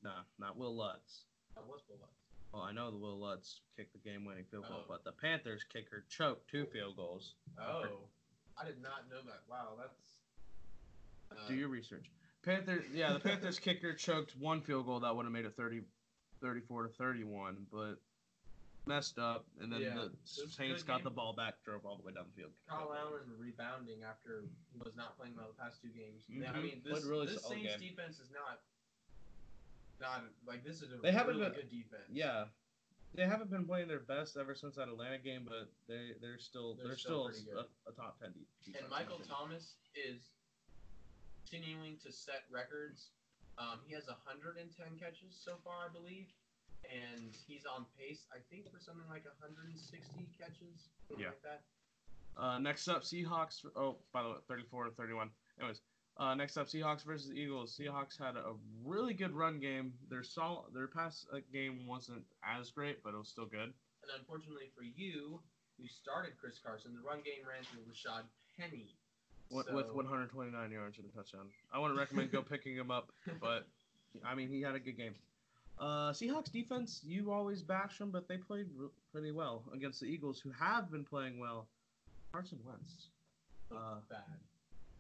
Nah, 0.04 0.24
not 0.40 0.58
Will 0.58 0.76
Lutz. 0.76 1.26
That 1.56 1.66
was 1.68 1.82
the 1.88 1.94
Lutz. 1.96 2.12
Well, 2.54 2.64
I 2.64 2.72
know 2.74 2.92
the 2.92 2.98
Will 2.98 3.18
Lutz 3.20 3.62
kicked 3.78 3.94
the 3.94 4.00
game-winning 4.00 4.44
field 4.52 4.68
goal, 4.68 4.82
Oh. 4.84 4.86
but 4.88 5.04
the 5.06 5.14
Panthers 5.14 5.64
kicker 5.72 6.04
choked 6.10 6.50
two 6.50 6.66
field 6.68 6.98
goals. 6.98 7.36
Oh, 7.58 8.10
I 8.58 8.66
did 8.66 8.82
not 8.82 9.10
know 9.10 9.22
that. 9.24 9.44
Wow, 9.50 9.76
that's. 9.80 10.16
Uh, 11.32 11.48
Do 11.48 11.56
your 11.56 11.70
research. 11.70 12.12
Panthers, 12.44 12.86
yeah, 12.94 13.14
the 13.14 13.20
Panthers 13.30 13.60
kicker 13.60 13.94
choked 13.94 14.36
one 14.38 14.62
field 14.62 14.86
goal 14.86 15.00
that 15.02 15.16
would 15.16 15.26
have 15.26 15.34
made 15.34 15.46
it 15.46 15.56
30, 15.56 15.82
34 16.42 16.84
to 16.84 16.90
31, 16.90 17.68
but 17.72 17.96
messed 18.86 19.20
up, 19.20 19.46
and 19.62 19.72
then 19.72 19.82
Yeah, 19.82 19.94
the 19.94 20.02
it 20.06 20.12
was 20.24 20.42
a 20.46 20.50
Saints 20.50 20.84
got 20.84 20.98
game. 20.98 21.04
the 21.04 21.10
ball 21.12 21.34
back, 21.34 21.56
drove 21.64 21.86
all 21.86 21.98
the 21.98 22.04
way 22.04 22.14
down 22.14 22.26
the 22.34 22.42
field. 22.42 22.52
Kyle 22.68 22.94
Allen 22.98 23.22
rebounding 23.38 24.04
after 24.04 24.44
he 24.74 24.80
was 24.84 24.96
not 24.96 25.18
playing 25.18 25.36
well 25.38 25.54
the 25.56 25.62
past 25.64 25.82
two 25.82 25.90
games. 25.90 26.24
Yeah, 26.28 26.50
I 26.50 26.54
mm-hmm. 26.54 26.64
mean, 26.64 26.82
this, 26.84 27.06
really 27.06 27.28
this 27.28 27.46
Saints 27.46 27.78
game. 27.78 27.90
defense 27.90 28.20
is 28.20 28.32
not. 28.34 28.62
Not 30.02 30.24
like 30.48 30.64
this 30.66 30.82
is 30.82 30.92
a 30.92 30.98
They 30.98 31.12
haven't 31.12 31.38
really 31.38 31.50
been- 31.52 31.60
good 31.62 31.70
defense. 31.70 32.10
Yeah, 32.10 32.46
they 33.14 33.28
haven't 33.28 33.52
been 33.52 33.66
playing 33.66 33.88
their 33.88 34.00
best 34.00 34.36
ever 34.36 34.56
since 34.56 34.76
that 34.78 34.88
Atlanta 34.90 35.20
game, 35.20 35.46
but 35.46 35.70
they 35.88 36.14
they're 36.20 36.40
still 36.40 36.74
They're 36.74 36.88
they're, 36.88 36.98
still 36.98 37.30
still, 37.32 37.60
a, 37.86 37.90
a 37.90 37.94
top 37.94 38.18
ten 38.20 38.32
de- 38.34 38.48
defense. 38.66 38.82
And 38.82 38.90
Michael 38.90 39.22
in 39.22 39.30
my 39.30 39.30
opinion. 39.30 39.30
Thomas 39.30 39.76
is 39.94 40.22
continuing 41.52 41.98
to 42.06 42.12
set 42.12 42.44
records. 42.52 43.10
Um, 43.58 43.80
he 43.86 43.94
has 43.94 44.08
110 44.08 44.64
catches 44.98 45.36
so 45.36 45.56
far, 45.64 45.90
I 45.90 45.94
believe, 45.94 46.28
and 46.88 47.36
he's 47.48 47.66
on 47.68 47.86
pace, 48.00 48.24
I 48.32 48.40
think, 48.50 48.72
for 48.72 48.80
something 48.80 49.06
like 49.10 49.26
160 49.28 50.28
catches, 50.40 50.90
Yeah. 51.18 51.28
like 51.28 51.42
that. 51.44 51.62
Uh, 52.38 52.58
next 52.60 52.88
up, 52.88 53.04
Seahawks. 53.04 53.66
Oh, 53.76 53.98
by 54.14 54.24
the 54.24 54.30
way, 54.30 54.36
34 54.48 54.86
to 54.86 54.92
31. 54.92 55.30
Anyways, 55.60 55.82
uh, 56.18 56.34
next 56.34 56.56
up, 56.58 56.68
Seahawks 56.68 57.04
versus 57.04 57.34
Eagles. 57.34 57.76
Seahawks 57.78 58.18
had 58.18 58.38
a 58.38 58.56
really 58.86 59.14
good 59.14 59.34
run 59.34 59.60
game. 59.60 59.94
Their 60.10 60.24
sol- 60.24 60.70
their 60.74 60.88
pass 60.88 61.26
uh, 61.34 61.40
game 61.52 61.86
wasn't 61.86 62.24
as 62.44 62.72
great, 62.72 63.04
but 63.04 63.14
it 63.14 63.18
was 63.18 63.28
still 63.28 63.46
good. 63.46 63.74
And 64.02 64.12
unfortunately 64.18 64.72
for 64.76 64.84
you, 64.84 65.42
who 65.78 65.88
started 65.88 66.38
Chris 66.40 66.58
Carson, 66.64 66.96
the 66.96 67.02
run 67.02 67.22
game 67.22 67.44
ran 67.48 67.64
through 67.66 67.84
Rashad 67.84 68.24
Penny. 68.58 68.96
With, 69.52 69.66
So- 69.68 69.74
with 69.76 69.88
129 69.88 70.72
yards 70.72 70.98
and 70.98 71.08
a 71.08 71.16
touchdown. 71.16 71.48
I 71.74 71.80
wouldn't 71.80 72.00
recommend 72.00 72.32
go 72.32 72.42
picking 72.50 72.76
him 72.76 72.90
up, 72.92 73.12
but 73.42 73.68
I 74.26 74.34
mean 74.36 74.50
he 74.50 74.62
had 74.62 74.76
a 74.76 74.80
good 74.80 74.98
game. 74.98 75.14
Uh, 75.80 76.12
Seahawks 76.12 76.52
defense, 76.52 77.02
you 77.04 77.32
always 77.32 77.62
bash 77.64 77.98
them, 77.98 78.12
but 78.12 78.28
they 78.28 78.38
played 78.38 78.68
r- 78.80 78.90
pretty 79.12 79.32
well 79.32 79.64
against 79.74 80.00
the 80.00 80.06
Eagles, 80.06 80.40
who 80.40 80.52
have 80.52 80.92
been 80.92 81.04
playing 81.04 81.40
well. 81.40 81.68
Carson 82.32 82.60
Wentz. 82.66 83.08
Uh, 83.72 83.96
bad. 84.10 84.20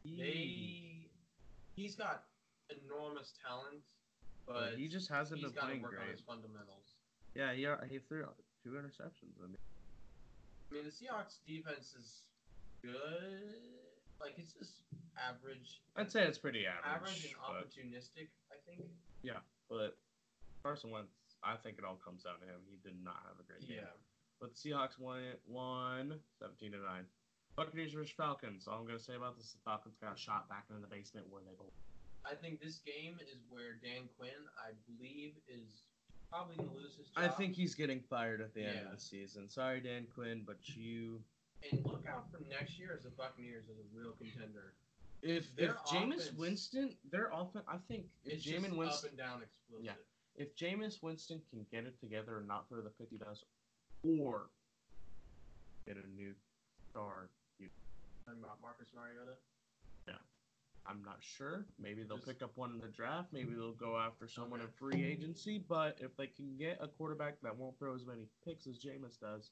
he, 0.03 0.17
They, 1.75 1.81
he's 1.81 1.95
got 1.95 2.23
enormous 2.69 3.33
talent, 3.45 3.83
but 4.47 4.71
but 4.71 4.79
he 4.79 4.87
just 4.87 5.07
hasn't 5.09 5.39
he's 5.39 5.49
been 5.49 5.55
got 5.55 5.61
to 5.61 5.67
playing 5.67 5.81
work 5.83 5.97
on 6.01 6.09
his 6.11 6.21
fundamentals. 6.21 6.95
Yeah, 7.35 7.53
he 7.53 7.67
he 7.89 7.99
threw 7.99 8.25
two 8.63 8.71
interceptions. 8.71 9.37
I 9.43 9.47
mean, 9.47 9.57
I 10.71 10.73
mean, 10.73 10.83
the 10.85 10.89
Seahawks 10.91 11.37
defense 11.45 11.93
is 11.99 12.23
good. 12.81 13.90
Like 14.21 14.35
it's 14.37 14.53
just 14.53 14.85
average. 15.17 15.81
I'd 15.97 16.11
say 16.11 16.23
it's 16.23 16.37
pretty 16.37 16.65
average. 16.65 16.85
average 17.09 17.25
and 17.25 17.35
opportunistic. 17.41 18.29
I 18.51 18.57
think. 18.65 18.85
Yeah, 19.23 19.41
but 19.69 19.97
Carson 20.63 20.89
Wentz, 20.91 21.09
I 21.43 21.55
think 21.57 21.77
it 21.77 21.83
all 21.85 21.97
comes 22.03 22.23
down 22.23 22.39
to 22.39 22.45
him. 22.45 22.61
He 22.69 22.77
did 22.83 22.97
not 23.03 23.17
have 23.27 23.37
a 23.39 23.43
great 23.45 23.67
game. 23.67 23.79
Yeah. 23.81 23.93
But 24.39 24.53
the 24.55 24.69
Seahawks 24.69 24.97
won 24.97 25.19
it, 25.19 25.39
won 25.47 26.17
17 26.39 26.71
to 26.71 26.77
9. 26.77 27.05
Buccaneers 27.55 27.93
versus 27.93 28.13
Falcons. 28.17 28.65
All 28.67 28.79
I'm 28.79 28.87
going 28.87 28.97
to 28.97 29.03
say 29.03 29.13
about 29.13 29.37
this 29.37 29.45
is 29.47 29.51
the 29.53 29.59
Falcons 29.65 29.93
got 30.01 30.17
shot 30.17 30.49
back 30.49 30.65
in 30.73 30.81
the 30.81 30.87
basement 30.87 31.27
where 31.29 31.41
they 31.45 31.53
belong. 31.53 31.69
I 32.25 32.33
think 32.33 32.61
this 32.61 32.79
game 32.85 33.17
is 33.21 33.37
where 33.49 33.77
Dan 33.83 34.09
Quinn, 34.17 34.41
I 34.57 34.73
believe, 34.89 35.33
is 35.47 35.83
probably 36.29 36.55
gonna 36.55 36.73
lose 36.73 36.95
his 36.95 37.09
job. 37.09 37.23
I 37.23 37.27
think 37.27 37.55
he's 37.55 37.75
getting 37.75 37.99
fired 37.99 38.41
at 38.41 38.53
the 38.53 38.61
end 38.63 38.79
Yeah. 38.81 38.85
of 38.85 38.95
the 38.95 39.01
season. 39.01 39.49
Sorry, 39.49 39.79
Dan 39.81 40.05
Quinn, 40.13 40.43
but 40.45 40.57
you. 40.69 41.21
And 41.69 41.85
look 41.85 42.05
out 42.07 42.25
for 42.31 42.39
next 42.49 42.79
year 42.79 42.93
as 42.97 43.03
the 43.03 43.11
Buccaneers 43.11 43.65
as 43.69 43.77
a 43.77 43.87
real 43.93 44.13
contender. 44.13 44.73
If 45.21 45.45
if 45.51 45.55
Their 45.55 45.73
Jameis 45.85 46.15
offense- 46.15 46.33
Winston, 46.33 46.97
their 47.11 47.29
offense, 47.31 47.65
I 47.67 47.77
think 47.87 48.07
if 48.25 48.33
It's 48.33 48.43
just 48.43 48.65
up 48.65 48.71
Winston, 48.75 49.09
and 49.09 49.17
down 49.17 49.43
explosive. 49.43 49.85
Yeah. 49.85 49.93
if 50.35 50.55
Jameis 50.55 51.03
Winston 51.03 51.41
can 51.51 51.63
get 51.71 51.85
it 51.85 51.99
together 51.99 52.39
and 52.39 52.47
not 52.47 52.67
throw 52.69 52.81
the 52.81 52.89
50 52.89 53.17
dust, 53.17 53.45
or 54.03 54.49
get 55.85 55.97
a 55.97 56.07
new 56.09 56.33
star, 56.89 57.29
you, 57.59 57.69
Talking 58.25 58.41
about 58.43 58.59
Marcus 58.61 58.87
Mariota. 58.95 59.37
Yeah, 60.07 60.15
I'm 60.87 61.03
not 61.03 61.17
sure. 61.23 61.65
Maybe 61.77 62.01
they'll 62.03 62.17
Just- 62.17 62.27
pick 62.27 62.41
up 62.41 62.57
one 62.57 62.71
in 62.71 62.79
the 62.79 62.87
draft. 62.87 63.31
Maybe 63.31 63.53
they'll 63.53 63.73
go 63.73 63.97
after 63.99 64.27
someone 64.27 64.61
in 64.61 64.71
free 64.71 65.03
agency. 65.03 65.59
But 65.59 65.99
if 66.01 66.15
they 66.17 66.27
can 66.27 66.57
get 66.57 66.77
a 66.81 66.87
quarterback 66.87 67.39
that 67.41 67.55
won't 67.55 67.77
throw 67.77 67.93
as 67.93 68.05
many 68.07 68.27
picks 68.43 68.65
as 68.65 68.79
Jameis 68.79 69.19
does, 69.19 69.51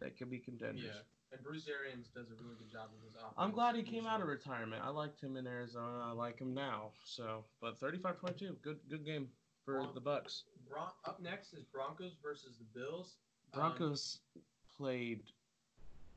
they 0.00 0.10
could 0.10 0.30
be 0.30 0.38
contenders. 0.38 0.84
Yeah. 0.84 1.00
And 1.32 1.42
Bruce 1.42 1.66
Arians 1.68 2.08
does 2.14 2.30
a 2.30 2.34
really 2.42 2.54
good 2.58 2.70
job 2.70 2.88
with 2.94 3.02
his 3.02 3.14
offense. 3.16 3.34
I'm 3.36 3.50
glad 3.50 3.74
he 3.74 3.82
came 3.82 4.06
out 4.06 4.20
of 4.20 4.28
retirement. 4.28 4.82
I 4.84 4.90
liked 4.90 5.20
him 5.20 5.36
in 5.36 5.46
Arizona. 5.46 6.04
I 6.04 6.12
like 6.12 6.38
him 6.38 6.54
now. 6.54 6.92
So, 7.04 7.44
but 7.60 7.80
35-22, 7.80 8.62
good 8.62 8.78
good 8.88 9.04
game 9.04 9.28
for 9.64 9.80
Well, 9.80 9.92
the 9.92 10.00
Bucs. 10.00 10.42
Bron- 10.70 10.94
up 11.04 11.20
next 11.20 11.52
is 11.52 11.64
Broncos 11.64 12.16
versus 12.22 12.56
the 12.58 12.78
Bills. 12.78 13.16
Um, 13.52 13.60
Broncos 13.60 14.20
played 14.76 15.22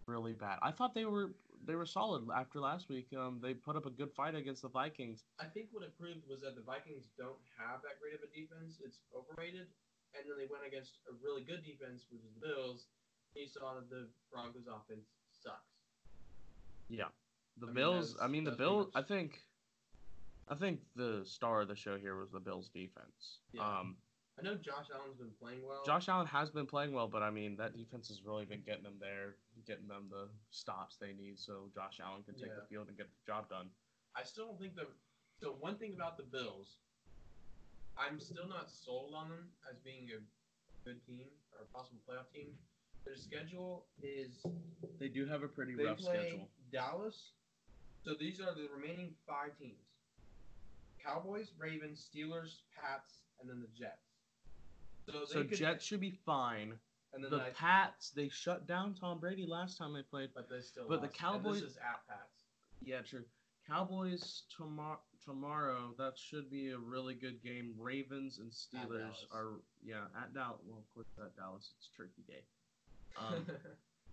really 0.05 0.33
bad. 0.33 0.59
I 0.61 0.71
thought 0.71 0.93
they 0.93 1.05
were 1.05 1.31
they 1.65 1.75
were 1.75 1.85
solid 1.85 2.23
after 2.33 2.59
last 2.59 2.87
week. 2.87 3.07
Um, 3.17 3.39
they 3.41 3.53
put 3.53 3.75
up 3.75 3.85
a 3.85 3.89
good 3.89 4.13
fight 4.13 4.35
against 4.35 4.61
the 4.61 4.69
Vikings. 4.69 5.25
I 5.39 5.45
think 5.45 5.67
what 5.71 5.83
it 5.83 5.97
proved 5.99 6.23
was 6.29 6.41
that 6.41 6.55
the 6.55 6.63
Vikings 6.63 7.05
don't 7.17 7.39
have 7.57 7.81
that 7.81 7.99
great 7.99 8.13
of 8.13 8.21
a 8.23 8.31
defense. 8.31 8.79
It's 8.83 8.99
overrated. 9.11 9.67
And 10.17 10.25
then 10.25 10.41
they 10.41 10.49
went 10.49 10.65
against 10.65 10.97
a 11.05 11.13
really 11.21 11.45
good 11.45 11.61
defense, 11.61 12.09
which 12.09 12.25
is 12.25 12.33
the 12.33 12.41
Bills. 12.41 12.89
You 13.35 13.47
saw 13.47 13.75
that 13.75 13.89
the 13.89 14.07
Broncos 14.31 14.67
offense 14.67 15.07
sucks. 15.31 15.77
Yeah, 16.89 17.05
the 17.57 17.67
I 17.67 17.71
Bills. 17.73 18.13
that's- 18.13 18.25
I 18.25 18.27
mean, 18.31 18.43
the 18.43 18.51
Bills. 18.51 18.89
I 18.95 19.01
think, 19.01 19.45
I 20.47 20.55
think 20.55 20.81
the 20.95 21.23
star 21.25 21.61
of 21.61 21.67
the 21.67 21.75
show 21.75 21.97
here 21.97 22.15
was 22.17 22.31
the 22.31 22.39
Bills' 22.39 22.69
defense. 22.69 23.39
Yeah. 23.53 23.61
Um, 23.79 23.97
I 24.37 24.41
know 24.41 24.55
Josh 24.55 24.87
Allen's 24.93 25.17
been 25.17 25.31
playing 25.39 25.65
well. 25.67 25.83
Josh 25.85 26.07
Allen 26.07 26.25
has 26.27 26.49
been 26.49 26.65
playing 26.65 26.93
well, 26.93 27.07
but 27.07 27.21
I 27.21 27.29
mean 27.29 27.57
that 27.57 27.75
defense 27.75 28.07
has 28.07 28.23
really 28.23 28.45
been 28.45 28.61
getting 28.61 28.83
them 28.83 28.97
there, 28.99 29.35
getting 29.67 29.87
them 29.87 30.07
the 30.09 30.29
stops 30.49 30.95
they 30.97 31.11
need, 31.13 31.37
so 31.37 31.69
Josh 31.73 31.99
Allen 31.99 32.23
can 32.23 32.35
take 32.35 32.47
Yeah. 32.47 32.55
the 32.55 32.65
field 32.67 32.87
and 32.87 32.95
get 32.97 33.07
the 33.09 33.25
job 33.25 33.49
done. 33.49 33.69
I 34.15 34.23
still 34.23 34.47
don't 34.47 34.59
think 34.59 34.75
the. 34.75 34.87
So 35.39 35.53
one 35.53 35.77
thing 35.77 35.93
about 35.93 36.17
the 36.17 36.23
Bills, 36.23 36.79
I'm 37.97 38.19
still 38.19 38.47
not 38.47 38.69
sold 38.71 39.13
on 39.13 39.29
them 39.29 39.51
as 39.69 39.77
being 39.79 40.09
a 40.11 40.19
good 40.85 41.03
team 41.05 41.27
or 41.51 41.61
a 41.63 41.65
possible 41.65 41.99
playoff 42.07 42.31
team. 42.31 42.57
Their 43.05 43.15
schedule 43.15 43.85
is 44.03 44.45
They 44.99 45.07
do 45.09 45.25
have 45.27 45.43
a 45.43 45.47
pretty 45.47 45.75
they 45.75 45.85
rough 45.85 45.97
play 45.99 46.17
schedule. 46.29 46.49
Dallas. 46.71 47.31
So 48.03 48.13
these 48.19 48.39
are 48.39 48.53
the 48.53 48.67
remaining 48.75 49.13
five 49.27 49.57
teams: 49.59 49.83
Cowboys, 51.03 51.51
Ravens, 51.57 52.07
Steelers, 52.13 52.61
Pats, 52.79 53.19
and 53.39 53.49
then 53.49 53.61
the 53.61 53.67
Jets. 53.77 54.05
So, 55.05 55.11
they 55.19 55.25
So 55.25 55.43
could, 55.43 55.57
Jets 55.57 55.83
should 55.85 55.99
be 56.01 56.11
fine. 56.25 56.73
and 57.13 57.23
then 57.23 57.31
The 57.31 57.41
I, 57.41 57.49
Pats, 57.51 58.11
they 58.11 58.29
shut 58.29 58.67
down 58.67 58.93
Tom 58.93 59.19
Brady 59.19 59.45
last 59.47 59.77
time 59.77 59.93
they 59.93 60.03
played. 60.03 60.29
but 60.35 60.49
they 60.49 60.61
still. 60.61 60.85
but 60.87 61.01
the 61.01 61.07
lost. 61.07 61.13
And 61.21 61.33
Cowboys- 61.43 61.61
this 61.61 61.71
is 61.71 61.77
at 61.77 62.05
Pats. 62.07 62.43
Yeah, 62.81 63.01
true. 63.01 63.25
Cowboys 63.67 64.43
tomorrow. 64.55 64.99
Tomorrow, 65.25 65.93
that 65.97 66.17
should 66.17 66.49
be 66.49 66.69
a 66.69 66.77
really 66.77 67.13
good 67.13 67.43
game. 67.43 67.75
Ravens 67.77 68.39
and 68.39 68.49
Steelers 68.51 69.01
Dallas. 69.01 69.25
are 69.31 69.51
yeah 69.83 70.05
at 70.17 70.33
Dallas. 70.33 70.61
Well, 70.65 70.79
of 70.79 70.89
course 70.93 71.07
at 71.19 71.35
Dallas, 71.35 71.73
it's 71.77 71.89
Turkey 71.95 72.23
Day. 72.27 72.41
Um, 73.17 73.45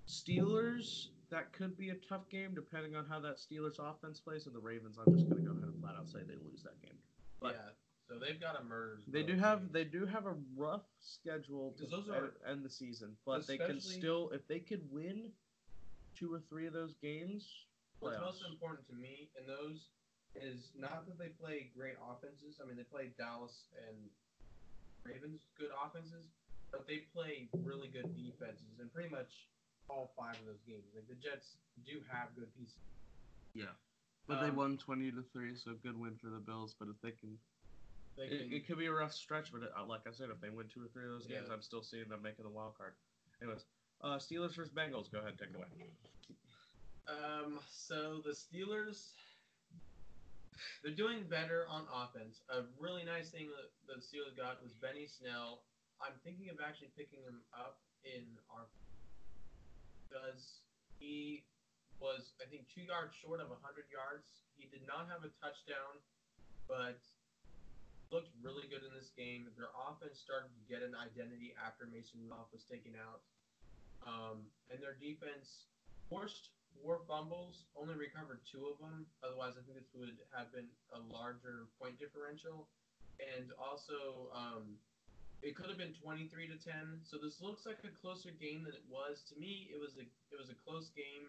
Steelers, 0.08 1.08
that 1.30 1.52
could 1.52 1.76
be 1.76 1.90
a 1.90 1.94
tough 1.94 2.28
game 2.28 2.54
depending 2.54 2.94
on 2.94 3.06
how 3.06 3.20
that 3.20 3.36
Steelers 3.38 3.78
offense 3.78 4.20
plays. 4.20 4.46
And 4.46 4.54
the 4.54 4.60
Ravens, 4.60 4.98
I'm 4.98 5.12
just 5.14 5.28
gonna 5.28 5.42
go 5.42 5.52
ahead 5.52 5.64
and 5.64 5.80
flat 5.80 5.94
out 5.98 6.08
say 6.08 6.20
they 6.26 6.36
lose 6.36 6.62
that 6.62 6.80
game. 6.82 6.98
But 7.40 7.54
yeah. 7.54 7.70
So 8.08 8.20
they've 8.20 8.40
got 8.40 8.60
a 8.60 8.64
merge. 8.64 9.00
they 9.08 9.24
do 9.24 9.34
have 9.36 9.60
games. 9.60 9.72
they 9.72 9.84
do 9.84 10.06
have 10.06 10.26
a 10.26 10.34
rough 10.54 10.84
schedule 11.00 11.74
to 11.76 11.86
those 11.86 12.08
end, 12.08 12.16
are- 12.16 12.34
end 12.48 12.64
the 12.64 12.70
season, 12.70 13.16
but 13.26 13.46
they 13.48 13.58
can 13.58 13.80
still 13.80 14.30
if 14.30 14.46
they 14.46 14.60
could 14.60 14.82
win 14.92 15.32
two 16.14 16.32
or 16.32 16.40
three 16.48 16.66
of 16.66 16.72
those 16.72 16.94
games. 17.02 17.66
What's 17.98 18.16
playoffs. 18.16 18.20
most 18.20 18.44
important 18.48 18.86
to 18.88 18.94
me 18.94 19.30
in 19.38 19.46
those 19.46 19.90
is 20.36 20.70
not 20.78 21.06
that 21.06 21.18
they 21.18 21.28
play 21.28 21.70
great 21.76 21.96
offenses. 21.98 22.60
I 22.62 22.66
mean, 22.66 22.76
they 22.76 22.84
play 22.84 23.10
Dallas 23.18 23.66
and 23.88 23.96
Ravens 25.04 25.40
good 25.58 25.70
offenses, 25.84 26.26
but 26.76 26.86
they 26.86 27.08
play 27.14 27.48
really 27.64 27.88
good 27.88 28.12
defenses 28.14 28.76
in 28.80 28.88
pretty 28.90 29.08
much 29.08 29.48
all 29.88 30.12
five 30.18 30.36
of 30.36 30.44
those 30.46 30.60
games. 30.66 30.84
Like 30.94 31.08
the 31.08 31.14
Jets 31.16 31.56
do 31.86 32.00
have 32.12 32.28
good 32.36 32.52
pieces. 32.56 32.76
Yeah. 33.54 33.72
But 34.28 34.40
they 34.40 34.48
Um, 34.48 34.56
won 34.56 34.76
twenty 34.76 35.10
to 35.12 35.22
three, 35.32 35.56
so 35.56 35.72
good 35.82 35.96
win 35.98 36.16
for 36.20 36.28
the 36.28 36.38
Bills. 36.38 36.74
But 36.78 36.88
if 36.88 37.00
they 37.00 37.12
can, 37.12 37.38
They 38.16 38.24
it, 38.24 38.38
can, 38.42 38.52
it 38.52 38.66
could 38.66 38.78
be 38.78 38.86
a 38.86 38.92
rough 38.92 39.12
stretch. 39.14 39.52
But 39.52 39.62
it, 39.62 39.70
uh, 39.76 39.86
like 39.86 40.06
I 40.06 40.12
said, 40.12 40.28
if 40.30 40.40
they 40.40 40.50
win 40.50 40.66
two 40.68 40.84
or 40.84 40.88
three 40.88 41.04
of 41.04 41.10
those 41.10 41.26
games, 41.26 41.46
Yeah. 41.48 41.54
I'm 41.54 41.62
still 41.62 41.82
seeing 41.82 42.08
them 42.08 42.20
making 42.22 42.44
the 42.44 42.50
wild 42.50 42.76
card. 42.76 42.92
Anyways, 43.40 43.64
uh, 44.02 44.16
Steelers 44.18 44.54
versus 44.56 44.72
Bengals. 44.74 45.10
Go 45.10 45.20
ahead, 45.20 45.38
take 45.38 45.50
it 45.50 45.56
away. 45.56 45.68
Um, 47.08 47.60
so 47.70 48.20
the 48.24 48.32
Steelers, 48.34 49.12
they're 50.82 50.92
doing 50.94 51.22
better 51.30 51.66
on 51.68 51.86
offense. 51.94 52.40
A 52.50 52.62
really 52.80 53.04
nice 53.04 53.30
thing 53.30 53.46
that 53.54 53.70
the 53.86 54.00
Steelers 54.00 54.36
got 54.36 54.60
was 54.62 54.72
Benny 54.72 55.06
Snell. 55.06 55.62
I'm 56.00 56.16
thinking 56.22 56.52
of 56.52 56.60
actually 56.60 56.92
picking 56.92 57.24
him 57.24 57.40
up 57.56 57.80
in 58.04 58.24
our 58.52 58.68
because 60.06 60.62
he 60.96 61.44
was, 61.98 62.36
I 62.38 62.46
think, 62.48 62.68
two 62.70 62.86
yards 62.86 63.16
short 63.16 63.42
of 63.42 63.50
100 63.50 63.88
yards. 63.90 64.46
He 64.54 64.68
did 64.68 64.84
not 64.86 65.10
have 65.10 65.24
a 65.26 65.32
touchdown, 65.42 65.98
but 66.68 67.00
looked 68.14 68.30
really 68.38 68.70
good 68.70 68.86
in 68.86 68.92
this 68.94 69.10
game. 69.18 69.50
Their 69.58 69.72
offense 69.74 70.22
started 70.22 70.54
to 70.54 70.62
get 70.70 70.86
an 70.86 70.94
identity 70.94 71.52
after 71.58 71.90
Mason 71.90 72.22
Rudolph 72.22 72.52
was 72.54 72.62
taken 72.64 72.94
out. 72.94 73.24
Um, 74.06 74.46
and 74.70 74.78
their 74.78 74.94
defense 74.94 75.66
forced 76.06 76.54
four 76.78 77.02
fumbles, 77.08 77.66
only 77.74 77.98
recovered 77.98 78.44
two 78.46 78.70
of 78.70 78.78
them. 78.78 79.08
Otherwise, 79.26 79.58
I 79.58 79.64
think 79.66 79.80
this 79.80 79.90
would 79.96 80.14
have 80.30 80.52
been 80.54 80.70
a 80.94 81.00
larger 81.10 81.66
point 81.80 81.98
differential. 81.98 82.70
And 83.18 83.50
also, 83.56 84.30
um, 84.36 84.76
it 85.42 85.54
could 85.54 85.68
have 85.68 85.78
been 85.78 85.94
23 85.96 86.48
to 86.48 86.58
10. 86.58 87.04
So 87.04 87.16
this 87.20 87.40
looks 87.40 87.66
like 87.66 87.80
a 87.84 87.92
closer 87.92 88.30
game 88.36 88.64
than 88.64 88.72
it 88.72 88.86
was. 88.88 89.22
To 89.32 89.34
me, 89.38 89.68
it 89.72 89.78
was 89.78 89.96
a 90.00 90.04
it 90.32 90.38
was 90.38 90.48
a 90.48 90.58
close 90.58 90.90
game 90.96 91.28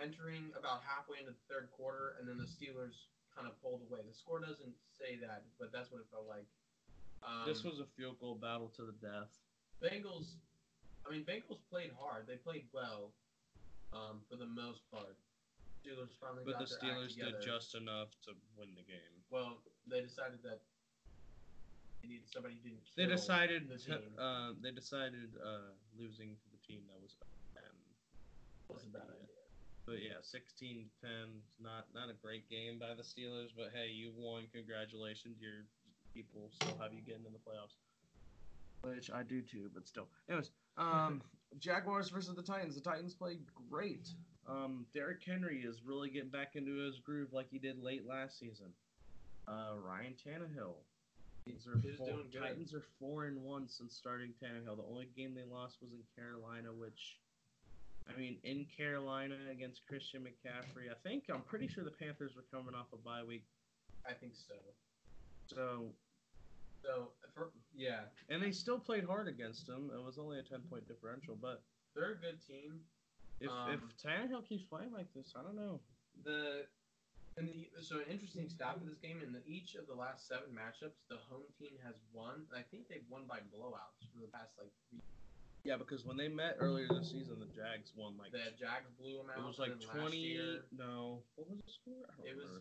entering 0.00 0.50
about 0.58 0.82
halfway 0.82 1.22
into 1.22 1.32
the 1.32 1.44
third 1.46 1.70
quarter, 1.70 2.18
and 2.18 2.26
then 2.26 2.38
the 2.38 2.48
Steelers 2.48 3.10
kind 3.34 3.46
of 3.46 3.54
pulled 3.62 3.82
away. 3.90 4.02
The 4.06 4.14
score 4.14 4.38
doesn't 4.38 4.74
say 4.94 5.18
that, 5.22 5.46
but 5.58 5.70
that's 5.74 5.90
what 5.90 6.02
it 6.02 6.08
felt 6.10 6.26
like. 6.30 6.46
Um, 7.22 7.46
this 7.46 7.64
was 7.64 7.80
a 7.80 7.88
field 7.96 8.20
goal 8.20 8.36
battle 8.36 8.70
to 8.76 8.82
the 8.84 8.96
death. 9.00 9.32
Bengals. 9.82 10.38
I 11.06 11.12
mean, 11.12 11.24
Bengals 11.24 11.60
played 11.68 11.90
hard. 11.98 12.26
They 12.26 12.36
played 12.36 12.64
well, 12.72 13.12
um, 13.92 14.24
for 14.30 14.36
the 14.36 14.48
most 14.48 14.84
part. 14.90 15.16
Steelers 15.84 16.16
finally 16.16 16.44
But 16.48 16.58
got 16.58 16.64
the 16.64 16.76
their 16.80 16.96
Steelers 16.96 17.12
did 17.12 17.44
just 17.44 17.74
enough 17.74 18.08
to 18.24 18.32
win 18.56 18.72
the 18.72 18.86
game. 18.88 19.20
Well, 19.28 19.60
they 19.84 20.00
decided 20.00 20.40
that 20.44 20.64
they 22.04 22.12
needed 22.12 22.28
somebody 22.28 22.60
who 22.60 22.68
didn't. 22.68 22.84
They 22.96 23.08
decided 23.08 23.68
the 23.68 23.80
to, 23.80 23.96
team. 23.96 24.12
uh, 24.20 24.52
they 24.60 24.70
decided 24.70 25.32
uh, 25.40 25.72
losing 25.96 26.36
to 26.36 26.46
the 26.52 26.60
team 26.60 26.84
that 26.92 27.00
was 27.00 27.16
was 28.68 28.84
a 28.84 28.92
bad 28.92 29.08
idea. 29.08 29.40
But 29.86 30.00
yeah, 30.00 30.20
16-10, 30.24 30.84
not 31.60 31.86
not 31.94 32.08
a 32.08 32.16
great 32.20 32.48
game 32.48 32.78
by 32.78 32.94
the 32.96 33.02
Steelers, 33.02 33.48
but 33.56 33.70
hey, 33.72 33.92
you 33.92 34.12
won. 34.16 34.44
Congratulations. 34.52 35.36
Your 35.40 35.64
people 36.12 36.50
still 36.52 36.76
have 36.80 36.92
you 36.92 37.00
getting 37.00 37.24
in 37.24 37.32
the 37.32 37.38
playoffs. 37.38 37.76
Which 38.82 39.10
I 39.10 39.22
do 39.22 39.40
too, 39.40 39.70
but 39.72 39.86
still. 39.86 40.08
Anyways, 40.28 40.50
um, 40.76 41.22
Jaguars 41.58 42.10
versus 42.10 42.34
the 42.34 42.42
Titans. 42.42 42.74
The 42.74 42.80
Titans 42.80 43.14
played 43.14 43.40
great. 43.70 44.08
Um, 44.46 44.84
Derrick 44.92 45.22
Henry 45.26 45.62
is 45.62 45.80
really 45.86 46.10
getting 46.10 46.28
back 46.28 46.54
into 46.54 46.76
his 46.84 46.98
groove 46.98 47.32
like 47.32 47.46
he 47.50 47.58
did 47.58 47.82
late 47.82 48.06
last 48.06 48.38
season. 48.38 48.66
Uh, 49.48 49.76
Ryan 49.82 50.14
Tannehill. 50.14 50.76
These 51.46 51.66
are 51.66 51.78
He's 51.80 51.96
four, 51.98 52.08
doing 52.08 52.26
good. 52.32 52.40
Titans 52.40 52.72
are 52.74 52.84
four 52.98 53.26
and 53.26 53.42
one 53.42 53.68
since 53.68 53.94
starting 53.94 54.32
Tannehill. 54.42 54.76
The 54.76 54.88
only 54.88 55.08
game 55.16 55.34
they 55.34 55.44
lost 55.44 55.78
was 55.82 55.92
in 55.92 56.00
Carolina, 56.16 56.72
which 56.72 57.18
I 58.08 58.18
mean, 58.18 58.36
in 58.44 58.66
Carolina 58.76 59.36
against 59.50 59.86
Christian 59.86 60.22
McCaffrey. 60.22 60.90
I 60.90 60.96
think 61.02 61.24
I'm 61.32 61.42
pretty 61.42 61.68
sure 61.68 61.84
the 61.84 61.90
Panthers 61.90 62.32
were 62.36 62.44
coming 62.52 62.74
off 62.74 62.86
a 62.92 62.96
bye 62.96 63.22
week. 63.26 63.44
I 64.08 64.12
think 64.12 64.32
so. 64.34 64.54
So, 65.46 65.92
So, 66.82 67.08
for, 67.34 67.50
yeah, 67.74 68.00
and 68.28 68.42
they 68.42 68.50
still 68.50 68.78
played 68.78 69.04
hard 69.04 69.28
against 69.28 69.66
them. 69.66 69.90
It 69.94 70.02
was 70.02 70.18
only 70.18 70.38
a 70.38 70.42
10 70.42 70.60
point 70.70 70.86
differential, 70.86 71.36
but 71.40 71.62
they're 71.94 72.12
a 72.12 72.16
good 72.16 72.38
team. 72.46 72.80
if 73.40 73.50
Um, 73.50 73.70
if 73.72 73.80
Tannehill 74.02 74.46
keeps 74.46 74.64
playing 74.64 74.92
like 74.92 75.12
this, 75.14 75.32
I 75.36 75.42
don't 75.42 75.56
know. 75.56 75.80
The 76.24 76.66
and 77.36 77.48
the 77.48 77.66
so 77.82 77.98
an 77.98 78.06
interesting 78.10 78.48
stat 78.48 78.78
for 78.78 78.86
this 78.86 78.98
game 79.02 79.18
in 79.24 79.32
the, 79.32 79.42
each 79.46 79.74
of 79.74 79.86
the 79.90 79.94
last 79.94 80.28
seven 80.28 80.54
matchups, 80.54 80.98
the 81.10 81.18
home 81.30 81.46
team 81.58 81.74
has 81.82 81.94
won. 82.12 82.46
I 82.54 82.62
think 82.70 82.86
they've 82.88 83.06
won 83.10 83.26
by 83.26 83.42
blowouts 83.50 84.06
for 84.14 84.22
the 84.22 84.30
past 84.30 84.54
like 84.58 84.70
three. 84.90 85.02
Yeah, 85.64 85.80
because 85.80 86.04
when 86.04 86.16
they 86.20 86.28
met 86.28 86.60
earlier 86.60 86.84
this 86.92 87.08
season, 87.10 87.40
the 87.40 87.48
Jags 87.56 87.90
won 87.96 88.14
like 88.20 88.30
The 88.36 88.52
Jags 88.54 88.92
blew 89.00 89.16
them 89.18 89.32
out. 89.32 89.40
it 89.40 89.46
was 89.48 89.58
like 89.58 89.72
and 89.72 89.80
then 89.80 89.88
last 89.88 90.12
20. 90.12 90.16
year, 90.20 90.68
No, 90.76 91.24
what 91.34 91.48
was 91.48 91.58
the 91.64 91.72
score? 91.72 92.04
I 92.04 92.12
don't 92.20 92.28
It 92.28 92.36
was 92.36 92.60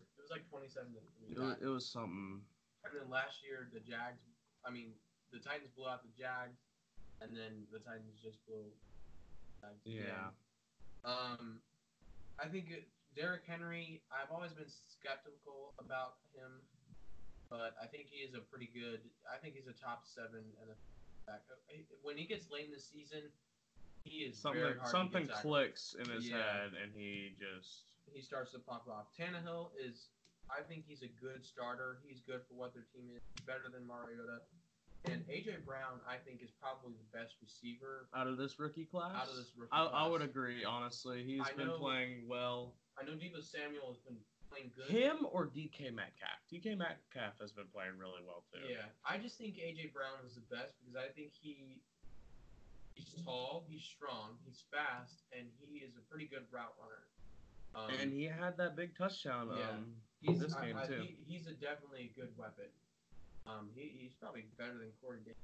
it 0.00 0.20
was 0.26 0.30
like 0.34 0.48
twenty-seven 0.50 0.90
to 0.96 1.00
three. 1.20 1.36
It 1.36 1.38
was, 1.38 1.56
it 1.62 1.70
was 1.70 1.84
something. 1.86 2.40
And 2.84 2.90
then 2.96 3.06
last 3.12 3.44
year, 3.44 3.68
the 3.72 3.80
Jags, 3.84 4.24
I 4.66 4.70
mean, 4.72 4.96
the 5.30 5.38
Titans 5.38 5.70
blew 5.76 5.86
out 5.86 6.02
the 6.02 6.10
Jags, 6.16 6.58
and 7.22 7.30
then 7.36 7.68
the 7.70 7.78
Titans 7.84 8.16
just 8.18 8.40
blew. 8.48 8.66
the 9.62 9.68
Jags. 9.86 10.08
Yeah. 10.08 10.32
Um, 11.04 11.60
I 12.40 12.48
think 12.48 12.70
it, 12.70 12.88
Derrick 13.16 13.42
Henry. 13.46 14.02
I've 14.12 14.30
always 14.30 14.52
been 14.52 14.68
skeptical 14.68 15.74
about 15.78 16.22
him, 16.34 16.62
but 17.50 17.74
I 17.82 17.86
think 17.86 18.06
he 18.10 18.22
is 18.22 18.34
a 18.34 18.40
pretty 18.40 18.70
good. 18.72 19.00
I 19.26 19.38
think 19.38 19.54
he's 19.54 19.66
a 19.66 19.74
top 19.76 20.04
seven 20.06 20.44
and 20.62 20.70
back. 21.26 21.42
When 22.02 22.16
he 22.16 22.24
gets 22.26 22.50
late 22.50 22.66
in 22.66 22.72
the 22.72 22.80
season, 22.80 23.22
he 24.04 24.24
is 24.24 24.38
Something 24.38 24.62
something 24.86 25.22
to 25.22 25.28
get 25.28 25.34
tackled. 25.42 25.52
clicks 25.52 25.94
in 25.98 26.08
his 26.08 26.28
Yeah. 26.28 26.42
head, 26.42 26.72
and 26.80 26.92
he 26.94 27.34
just 27.38 27.84
he 28.12 28.22
starts 28.22 28.52
to 28.52 28.58
pop 28.58 28.88
off. 28.88 29.12
Tannehill 29.18 29.70
is, 29.78 30.08
I 30.48 30.62
think 30.62 30.86
he's 30.86 31.02
a 31.02 31.08
good 31.20 31.44
starter. 31.44 32.00
He's 32.06 32.20
good 32.20 32.40
for 32.48 32.54
what 32.54 32.72
their 32.72 32.84
team 32.94 33.10
is. 33.14 33.20
Better 33.44 33.68
than 33.70 33.86
Mariota. 33.86 34.40
And 35.04 35.22
AJ 35.28 35.64
Brown, 35.64 36.00
I 36.08 36.16
think, 36.16 36.42
is 36.42 36.50
probably 36.60 36.92
the 36.94 37.18
best 37.18 37.34
receiver. 37.42 38.08
out 38.14 38.26
of 38.26 38.36
this 38.38 38.58
rookie 38.58 38.86
class. 38.86 39.14
Out 39.14 39.28
of 39.28 39.36
this 39.36 39.52
rookie 39.56 39.70
I, 39.72 39.84
I 39.84 40.06
would 40.08 40.22
agree. 40.22 40.64
Honestly, 40.64 41.22
he's 41.22 41.42
I 41.46 41.52
been 41.52 41.66
know- 41.68 41.78
playing 41.78 42.26
well. 42.26 42.74
I 42.98 43.04
know 43.06 43.12
Deebo 43.14 43.38
Samuel 43.42 43.88
has 43.94 43.98
been 44.02 44.18
playing 44.50 44.72
good. 44.74 44.90
Him 44.90 45.26
or 45.30 45.46
DK 45.46 45.94
Metcalf? 45.94 46.42
DK 46.50 46.76
Metcalf 46.76 47.38
has 47.40 47.52
been 47.52 47.70
playing 47.72 47.94
really 47.98 48.24
well 48.26 48.42
too. 48.50 48.66
Yeah, 48.66 48.90
I 49.06 49.18
just 49.18 49.38
think 49.38 49.54
AJ 49.56 49.92
Brown 49.92 50.18
is 50.26 50.34
the 50.34 50.46
best 50.50 50.74
because 50.80 50.96
I 50.96 51.12
think 51.14 51.30
he 51.38 51.80
he's 52.94 53.14
tall, 53.24 53.64
he's 53.68 53.84
strong, 53.84 54.34
he's 54.44 54.64
fast, 54.72 55.22
and 55.30 55.46
he 55.60 55.78
is 55.78 55.94
a 55.94 56.02
pretty 56.10 56.26
good 56.26 56.44
route 56.50 56.74
runner. 56.80 57.06
Um, 57.74 57.94
And 58.00 58.12
he 58.12 58.24
had 58.24 58.56
that 58.56 58.74
big 58.74 58.96
touchdown. 58.96 59.50
Yeah. 59.54 59.70
Um, 59.70 59.94
he's 60.20 60.40
this 60.40 60.54
I- 60.54 60.66
game 60.66 60.76
I- 60.76 60.86
too. 60.86 61.02
he- 61.02 61.22
he's 61.26 61.46
a 61.46 61.52
definitely 61.52 62.10
a 62.10 62.20
good 62.20 62.36
weapon. 62.36 62.66
Um, 63.46 63.70
he, 63.74 63.88
he's 63.88 64.14
probably 64.14 64.46
better 64.58 64.76
than 64.78 64.90
Corey 65.00 65.20
Davis. 65.20 65.36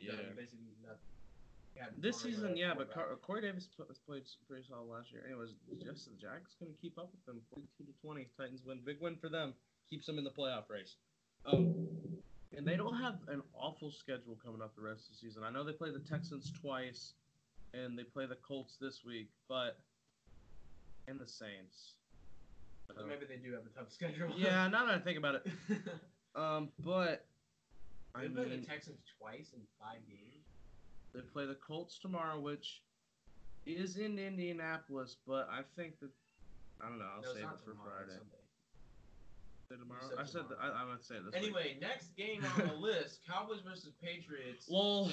yeah. 0.00 0.12
basically 0.34 0.72
nothing. 0.82 1.17
This 1.98 2.20
season, 2.20 2.56
yeah, 2.56 2.74
but. 2.76 2.92
Car- 2.92 3.16
Corey 3.22 3.42
Davis 3.42 3.68
pl- 3.76 3.86
played 4.06 4.22
pretty 4.48 4.64
solid 4.68 4.88
last 4.88 5.12
year. 5.12 5.22
Anyways, 5.26 5.50
just 5.82 6.06
the 6.06 6.16
Jags 6.20 6.56
gonna 6.58 6.72
keep 6.80 6.98
up 6.98 7.10
with 7.12 7.24
them, 7.26 7.40
forty-two 7.50 7.84
to 7.84 7.92
twenty. 8.00 8.28
Titans 8.36 8.62
win, 8.64 8.80
big 8.84 9.00
win 9.00 9.16
for 9.16 9.28
them. 9.28 9.54
Keeps 9.90 10.06
them 10.06 10.18
in 10.18 10.24
the 10.24 10.30
playoff 10.30 10.68
race. 10.68 10.96
Um, 11.46 11.74
and 12.56 12.66
they 12.66 12.76
don't 12.76 12.96
have 12.96 13.16
an 13.28 13.42
awful 13.54 13.90
schedule 13.90 14.36
coming 14.44 14.60
up 14.60 14.74
the 14.74 14.82
rest 14.82 15.04
of 15.04 15.10
the 15.10 15.16
season. 15.16 15.42
I 15.44 15.50
know 15.50 15.64
they 15.64 15.72
play 15.72 15.90
the 15.90 16.00
Texans 16.00 16.52
twice, 16.60 17.14
and 17.74 17.98
they 17.98 18.02
play 18.02 18.26
the 18.26 18.36
Colts 18.36 18.76
this 18.80 19.00
week, 19.04 19.28
but 19.48 19.78
and 21.06 21.18
the 21.18 21.26
Saints. 21.26 21.94
So 22.88 23.04
maybe 23.06 23.26
they 23.28 23.36
do 23.36 23.52
have 23.54 23.62
a 23.66 23.78
tough 23.78 23.92
schedule. 23.92 24.32
yeah, 24.36 24.66
now 24.68 24.86
that 24.86 24.94
I 24.94 24.98
think 24.98 25.18
about 25.18 25.36
it, 25.36 25.46
um, 26.34 26.70
but 26.80 27.26
I 28.14 28.22
they 28.22 28.28
play 28.28 28.44
mean, 28.46 28.60
the 28.60 28.66
Texans 28.66 28.98
twice 29.18 29.52
in 29.54 29.60
five 29.78 30.00
games. 30.08 30.37
They 31.14 31.20
play 31.20 31.46
the 31.46 31.56
Colts 31.56 31.98
tomorrow, 31.98 32.38
which 32.40 32.82
is 33.66 33.96
in 33.96 34.18
Indianapolis, 34.18 35.16
but 35.26 35.48
I 35.50 35.60
think 35.76 35.98
that 36.00 36.10
I 36.80 36.88
don't 36.88 36.98
know. 36.98 37.10
I'll 37.16 37.22
no, 37.22 37.34
save 37.34 37.44
it 37.44 37.60
for 37.64 37.72
tomorrow, 37.72 38.06
Friday. 38.06 38.18
Sunday. 38.18 38.44
Say 39.68 39.76
tomorrow. 39.76 40.08
said 40.08 40.18
I 40.18 40.22
that, 40.22 40.56
tomorrow. 40.56 40.74
I, 40.76 40.84
gonna 40.86 41.02
say 41.02 41.16
this. 41.20 41.34
week. 41.34 41.42
Anyway, 41.42 41.76
next 41.80 42.14
game 42.16 42.44
on 42.44 42.68
the 42.68 42.74
list: 42.88 43.20
Cowboys 43.26 43.60
versus 43.60 43.92
Patriots. 44.00 44.68
Well, 44.70 45.10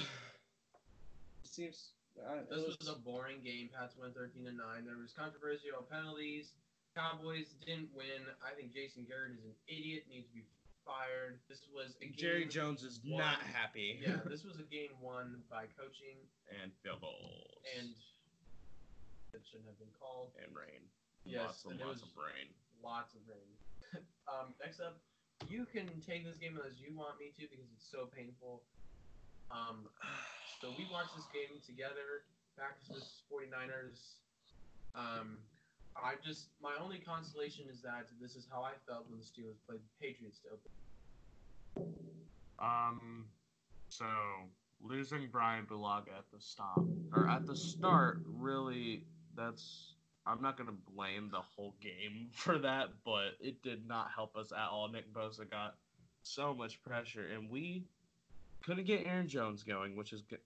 seems. 1.44 1.96
I, 2.16 2.48
This 2.48 2.80
was 2.80 2.88
a 2.88 2.96
boring 2.96 3.44
game. 3.44 3.68
Pats 3.76 3.96
went 4.00 4.16
13 4.16 4.48
to 4.48 4.56
9. 4.56 4.88
There 4.88 4.96
was 4.96 5.12
controversial 5.12 5.84
penalties. 5.92 6.56
Cowboys 6.96 7.60
didn't 7.60 7.92
win. 7.92 8.24
I 8.40 8.56
think 8.56 8.72
Jason 8.72 9.04
Garrett 9.04 9.36
is 9.36 9.44
an 9.44 9.52
idiot, 9.68 10.08
needs 10.08 10.32
to 10.32 10.36
be 10.40 10.48
fired. 10.86 11.42
This 11.50 11.66
was 11.74 11.98
a 12.02 12.06
game, 12.06 12.16
Jerry 12.18 12.46
Jones 12.46 12.84
is 12.84 13.02
won. 13.04 13.20
not 13.20 13.42
happy. 13.42 14.00
Yeah, 14.00 14.22
this 14.30 14.46
was 14.46 14.62
a 14.62 14.68
game 14.70 14.94
won 15.02 15.42
by 15.50 15.66
coaching, 15.74 16.22
and 16.62 16.72
field 16.86 17.02
goals. 17.02 17.58
and 17.78 17.90
it 19.34 19.42
shouldn't 19.44 19.68
have 19.68 19.80
been 19.82 19.92
called. 20.00 20.32
and 20.40 20.54
rain. 20.56 20.86
Yes, 21.26 21.66
lots 21.66 21.66
and 21.66 21.82
lots 21.82 22.02
of 22.06 22.14
rain. 22.16 22.48
lots 22.86 23.12
of 23.18 23.22
rain. 23.26 23.52
um, 24.32 24.54
next 24.62 24.80
up, 24.80 25.02
you 25.50 25.66
can 25.66 25.90
take 26.06 26.24
this 26.24 26.38
game 26.38 26.56
as 26.62 26.78
you 26.80 26.94
want 26.96 27.18
me 27.20 27.34
to 27.36 27.50
because 27.50 27.66
it's 27.74 27.90
so 27.90 28.06
painful. 28.06 28.62
Um, 29.50 29.90
so 30.62 30.70
we 30.78 30.86
watched 30.94 31.18
this 31.18 31.28
game 31.34 31.58
together. 31.66 32.30
Packers 32.56 32.88
versus 32.88 33.26
49ers. 33.28 34.22
Um, 34.96 35.38
I 35.96 36.14
just 36.24 36.50
my 36.62 36.74
only 36.82 37.00
consolation 37.00 37.66
is 37.72 37.82
that 37.82 38.08
this 38.22 38.36
is 38.36 38.48
how 38.52 38.62
I 38.62 38.72
felt 38.88 39.06
when 39.10 39.20
the 39.20 39.26
Steelers 39.26 39.58
played 39.68 39.80
the 39.80 40.06
Patriots 40.06 40.40
to 40.40 40.50
open. 40.54 41.94
Um, 42.60 43.26
so 43.90 44.06
losing 44.82 45.28
Brian 45.32 45.66
Bulaga 45.66 46.18
at 46.18 46.30
the 46.34 46.40
stop 46.40 46.84
or 47.14 47.30
at 47.30 47.46
the 47.46 47.56
start, 47.56 48.22
really, 48.26 49.04
that's 49.36 49.96
I'm 50.28 50.42
not 50.42 50.58
gonna 50.58 50.74
blame 50.94 51.30
the 51.32 51.42
whole 51.42 51.76
game 51.82 52.30
for 52.34 52.58
that, 52.60 52.90
but 53.06 53.36
it 53.40 53.62
did 53.62 53.88
not 53.88 54.10
help 54.16 54.36
us 54.36 54.52
at 54.52 54.70
all. 54.70 54.90
Nick 54.90 55.14
Bosa 55.14 55.50
got 55.50 55.76
so 56.24 56.54
much 56.54 56.82
pressure, 56.84 57.28
and 57.34 57.50
we 57.50 57.86
couldn't 58.64 58.86
get 58.86 59.06
Aaron 59.06 59.28
Jones 59.28 59.64
going, 59.64 59.96
which 59.96 60.14
is 60.14 60.22
good. 60.22 60.40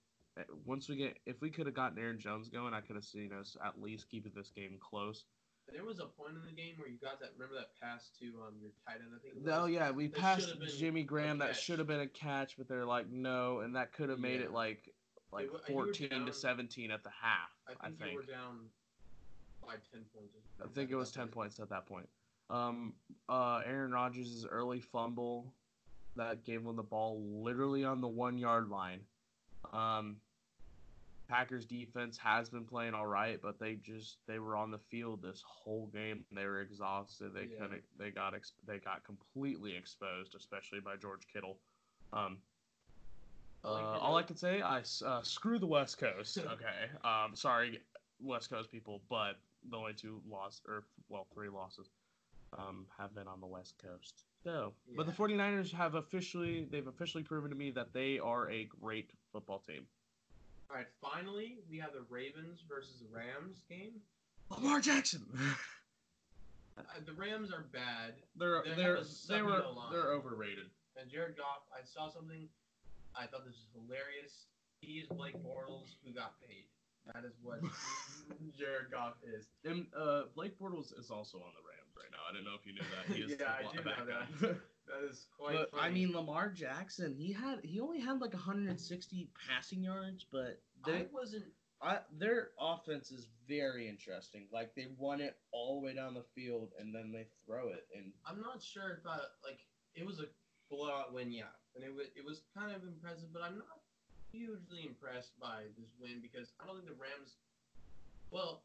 Once 0.65 0.87
we 0.87 0.95
get, 0.95 1.17
if 1.25 1.41
we 1.41 1.49
could 1.49 1.65
have 1.65 1.75
gotten 1.75 1.97
Aaron 1.97 2.19
Jones 2.19 2.49
going, 2.49 2.73
I 2.73 2.81
could 2.81 2.95
have 2.95 3.05
seen 3.05 3.31
us 3.33 3.57
at 3.65 3.81
least 3.81 4.09
keeping 4.09 4.31
this 4.35 4.51
game 4.55 4.77
close. 4.79 5.25
There 5.73 5.83
was 5.83 5.99
a 5.99 6.05
point 6.05 6.33
in 6.35 6.45
the 6.45 6.51
game 6.51 6.75
where 6.77 6.87
you 6.87 6.97
got 7.01 7.19
that. 7.19 7.31
Remember 7.37 7.55
that 7.55 7.79
pass 7.81 8.09
to 8.19 8.25
um 8.47 8.55
your 8.61 8.71
tight 8.85 8.97
end? 9.01 9.11
I 9.15 9.19
think. 9.21 9.45
it 9.45 9.51
Oh 9.51 9.65
yeah, 9.65 9.91
we 9.91 10.07
That 10.07 10.15
passed 10.19 10.49
Jimmy 10.77 11.03
Graham. 11.03 11.37
That 11.39 11.55
should 11.55 11.79
have 11.79 11.87
been 11.87 12.01
a 12.01 12.07
catch, 12.07 12.57
but 12.57 12.67
they're 12.67 12.85
like 12.85 13.09
no, 13.09 13.59
and 13.59 13.75
that 13.75 13.93
could 13.93 14.09
have 14.09 14.19
made 14.19 14.41
it 14.41 14.51
like 14.51 14.93
like 15.31 15.51
wa- 15.51 15.59
and 15.59 15.69
you 15.69 15.75
were 15.75 15.85
fourteen 15.85 16.09
down- 16.09 16.25
to 16.25 16.33
seventeen 16.33 16.91
at 16.91 17.03
the 17.03 17.11
half. 17.11 17.49
I 17.67 17.87
think, 17.87 18.01
I 18.01 18.09
you 18.09 18.15
were 18.17 18.23
down 18.23 18.59
by 19.61 19.73
ten 19.91 20.03
points. 20.15 20.35
I 20.63 20.67
think 20.73 20.91
it 20.91 20.95
was 20.95 21.11
ten 21.11 21.27
points 21.27 21.59
at 21.59 21.69
that 21.69 21.85
point. 21.85 22.07
Um, 22.49 22.93
uh, 23.27 23.61
Aaron 23.65 23.91
Rodgers' 23.91 24.45
early 24.49 24.79
fumble 24.79 25.53
that 26.15 26.43
gave 26.43 26.61
him 26.65 26.75
the 26.75 26.83
ball 26.83 27.21
literally 27.43 27.83
on 27.83 28.01
the 28.01 28.07
one 28.07 28.37
yard 28.37 28.69
line. 28.69 29.01
Um, 29.71 30.17
Packers 31.29 31.63
defense 31.65 32.17
has 32.17 32.49
been 32.49 32.65
playing 32.65 32.95
all 32.95 33.05
right, 33.05 33.39
but 33.41 33.59
they 33.59 33.75
just 33.75 34.17
they 34.27 34.39
were 34.39 34.55
on 34.55 34.71
the 34.71 34.79
field 34.89 35.21
this 35.21 35.43
whole 35.45 35.87
game. 35.93 36.25
They 36.31 36.45
were 36.45 36.61
exhausted. 36.61 37.33
They 37.33 37.45
Yeah. 37.45 37.59
couldn't. 37.61 37.83
They 37.97 38.09
got 38.09 38.33
ex- 38.33 38.53
they 38.65 38.79
got 38.79 39.03
completely 39.03 39.75
exposed, 39.75 40.33
especially 40.35 40.79
by 40.79 40.95
George 40.97 41.27
Kittle. 41.31 41.59
Um, 42.11 42.41
uh, 43.63 43.67
all 43.99 44.15
I 44.17 44.23
can 44.23 44.35
say, 44.37 44.61
I 44.61 44.79
uh, 45.05 45.21
screw 45.21 45.59
the 45.59 45.67
West 45.67 45.97
Coast. 45.99 46.37
Okay, 46.45 46.89
um, 47.03 47.35
sorry, 47.35 47.79
West 48.19 48.49
Coast 48.49 48.71
people, 48.71 49.01
but 49.09 49.33
the 49.69 49.77
only 49.77 49.93
two 49.93 50.21
loss 50.27 50.61
or 50.67 50.85
well, 51.09 51.27
three 51.33 51.49
losses 51.49 51.89
um, 52.57 52.87
have 52.97 53.13
been 53.13 53.27
on 53.27 53.39
the 53.39 53.47
West 53.47 53.75
Coast. 53.77 54.23
So, 54.43 54.73
but 54.95 55.05
the 55.05 55.11
Yeah. 55.11 55.17
49ers 55.17 55.71
have 55.73 55.93
officially 55.95 56.65
they've 56.71 56.87
officially 56.87 57.23
proven 57.23 57.49
to 57.51 57.55
me 57.55 57.69
that 57.71 57.93
they 57.93 58.17
are 58.17 58.49
a 58.49 58.63
great 58.65 59.11
football 59.31 59.59
team. 59.59 59.85
All 60.69 60.75
right, 60.77 60.87
finally 61.01 61.57
we 61.69 61.77
have 61.79 61.93
the 61.93 62.05
Ravens 62.09 62.63
versus 62.67 63.01
the 63.01 63.07
Rams 63.15 63.63
game. 63.69 64.01
Lamar 64.49 64.79
Jackson. 64.79 65.25
Uh, 66.77 66.83
the 67.05 67.13
Rams 67.13 67.51
are 67.51 67.65
bad, 67.73 68.13
they're 68.35 68.63
they 68.63 68.75
they're 68.75 68.99
they 69.27 69.41
were 69.41 69.63
they're 69.91 70.13
overrated. 70.13 70.69
and 70.99 71.09
Jared 71.09 71.35
Goff. 71.37 71.65
I 71.73 71.83
saw 71.83 72.09
something. 72.09 72.47
I 73.15 73.25
thought 73.25 73.45
this 73.45 73.55
was 73.57 73.69
hilarious. 73.73 74.45
He 74.81 74.99
is 74.99 75.07
Blake 75.09 75.35
Bortles 75.43 75.95
who 76.05 76.13
got 76.13 76.39
paid. 76.39 76.65
That 77.13 77.25
is 77.25 77.33
what 77.41 77.59
Jared 78.57 78.91
Goff 78.91 79.15
is. 79.25 79.47
And 79.65 79.87
uh, 79.97 80.23
Blake 80.35 80.57
Bortles 80.59 80.97
is 80.97 81.09
also 81.09 81.37
on 81.39 81.51
the 81.57 81.63
Rams 81.65 81.78
right 81.99 82.11
now. 82.11 82.23
I 82.27 82.31
didn't 82.31 82.47
know 82.47 82.55
if 82.55 82.65
you 82.65 82.73
knew 82.73 82.87
that. 82.95 83.15
He 83.15 83.21
is 83.27 83.39
Yeah, 83.39 83.59
I 83.59 83.75
do 83.75 83.83
know 83.83 84.05
that. 84.07 84.57
That 84.89 85.07
is 85.07 85.27
quite. 85.37 85.53
But 85.53 85.69
I 85.79 85.91
mean, 85.91 86.13
Lamar 86.13 86.49
Jackson, 86.49 87.13
he 87.15 87.31
had 87.31 87.59
he 87.61 87.79
only 87.79 87.99
had 87.99 88.19
like 88.19 88.33
160 88.33 89.29
passing 89.47 89.83
yards, 89.83 90.25
but 90.31 90.61
I 90.83 90.91
they, 90.91 91.05
wasn't. 91.13 91.45
I, 91.79 91.99
their 92.17 92.49
offense 92.59 93.11
is 93.11 93.27
very 93.47 93.87
interesting. 93.87 94.47
Like 94.51 94.73
they 94.73 94.87
run 94.99 95.21
it 95.21 95.37
all 95.51 95.79
the 95.79 95.85
way 95.85 95.93
down 95.93 96.15
the 96.15 96.25
field 96.33 96.71
and 96.79 96.93
then 96.93 97.11
they 97.11 97.27
throw 97.45 97.69
it. 97.69 97.85
And 97.95 98.11
I'm 98.25 98.41
not 98.41 98.63
sure 98.63 98.97
if 98.99 99.05
I 99.05 99.17
like. 99.45 99.59
It 99.93 100.07
was 100.07 100.19
a 100.19 100.25
blowout 100.73 101.13
win, 101.13 101.31
yeah, 101.31 101.53
and 101.75 101.83
it 101.83 101.93
was 101.93 102.07
it 102.15 102.25
was 102.25 102.41
kind 102.57 102.75
of 102.75 102.81
impressive, 102.81 103.29
but 103.31 103.43
I'm 103.43 103.57
not 103.57 103.85
hugely 104.31 104.85
impressed 104.85 105.39
by 105.39 105.69
this 105.77 105.93
win 106.01 106.21
because 106.21 106.53
I 106.59 106.65
don't 106.65 106.77
think 106.77 106.87
the 106.87 106.97
Rams. 106.97 107.37
Well, 108.31 108.63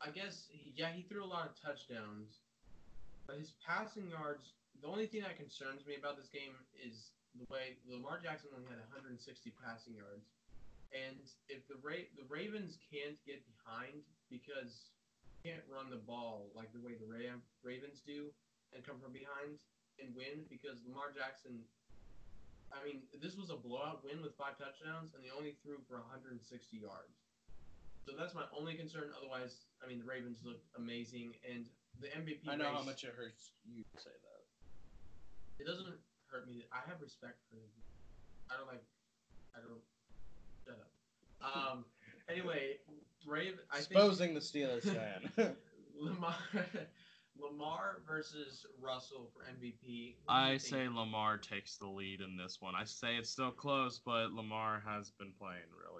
I 0.00 0.10
guess 0.10 0.48
yeah, 0.74 0.92
he 0.92 1.02
threw 1.02 1.24
a 1.24 1.28
lot 1.28 1.48
of 1.48 1.52
touchdowns, 1.56 2.44
but 3.26 3.38
his 3.38 3.52
passing 3.64 4.08
yards. 4.08 4.52
The 4.82 4.88
only 4.88 5.08
thing 5.08 5.24
that 5.24 5.40
concerns 5.40 5.86
me 5.88 5.96
about 5.96 6.20
this 6.20 6.28
game 6.28 6.52
is 6.76 7.16
the 7.40 7.48
way 7.48 7.80
Lamar 7.88 8.20
Jackson 8.20 8.52
only 8.52 8.68
had 8.68 8.80
160 8.92 9.16
passing 9.56 9.96
yards, 9.96 10.28
and 10.92 11.16
if 11.48 11.64
the 11.68 11.80
Ra- 11.80 12.08
the 12.16 12.28
Ravens 12.28 12.76
can't 12.92 13.16
get 13.24 13.40
behind 13.56 14.04
because 14.28 14.92
they 15.42 15.50
can't 15.50 15.64
run 15.72 15.88
the 15.88 16.00
ball 16.04 16.52
like 16.52 16.72
the 16.76 16.82
way 16.84 16.92
the 16.94 17.08
Ra- 17.08 17.40
Ravens 17.64 18.04
do 18.04 18.28
and 18.76 18.84
come 18.84 19.00
from 19.00 19.16
behind 19.16 19.56
and 19.96 20.12
win 20.12 20.44
because 20.52 20.84
Lamar 20.84 21.12
Jackson. 21.16 21.64
I 22.74 22.82
mean, 22.82 23.06
this 23.22 23.38
was 23.38 23.48
a 23.48 23.56
blowout 23.56 24.02
win 24.02 24.20
with 24.20 24.34
five 24.34 24.58
touchdowns, 24.58 25.14
and 25.14 25.22
they 25.22 25.30
only 25.30 25.54
threw 25.62 25.78
for 25.86 26.02
160 26.02 26.42
yards. 26.76 27.25
So 28.06 28.14
that's 28.16 28.34
my 28.34 28.46
only 28.56 28.74
concern. 28.74 29.10
Otherwise, 29.18 29.66
I 29.82 29.88
mean, 29.88 29.98
the 29.98 30.06
Ravens 30.06 30.38
looked 30.44 30.64
amazing, 30.78 31.34
and 31.42 31.66
the 32.00 32.06
MVP. 32.08 32.46
I 32.48 32.54
know 32.54 32.70
how 32.70 32.82
much 32.82 33.02
it 33.02 33.12
hurts 33.16 33.50
you 33.66 33.82
to 33.82 34.00
say 34.00 34.14
that. 34.14 34.42
It 35.58 35.66
doesn't 35.66 35.86
hurt 36.30 36.46
me. 36.46 36.64
I 36.72 36.88
have 36.88 37.00
respect 37.02 37.42
for 37.50 37.56
him. 37.56 37.68
I 38.48 38.56
don't 38.56 38.68
like. 38.68 38.84
I 39.54 39.58
don't. 39.58 39.82
Shut 40.64 40.78
up. 40.78 40.90
Um. 41.42 41.84
Anyway, 42.28 42.74
Rave. 43.24 43.54
I 43.70 43.76
think 43.76 43.92
Exposing 43.92 44.34
the 44.34 44.40
Steelers 44.40 44.82
fan. 44.82 45.54
Lamar, 45.96 46.34
Lamar 47.40 48.02
versus 48.06 48.66
Russell 48.80 49.30
for 49.32 49.44
MVP. 49.44 50.16
I 50.28 50.56
say? 50.56 50.88
Lamar 50.88 51.38
takes 51.38 51.76
the 51.76 51.86
lead 51.86 52.20
in 52.20 52.36
this 52.36 52.58
one. 52.60 52.74
I 52.74 52.82
say 52.82 53.14
it's 53.14 53.30
still 53.30 53.52
close, 53.52 54.00
but 54.04 54.32
Lamar 54.32 54.82
has 54.84 55.12
been 55.12 55.32
playing 55.38 55.70
really. 55.70 55.95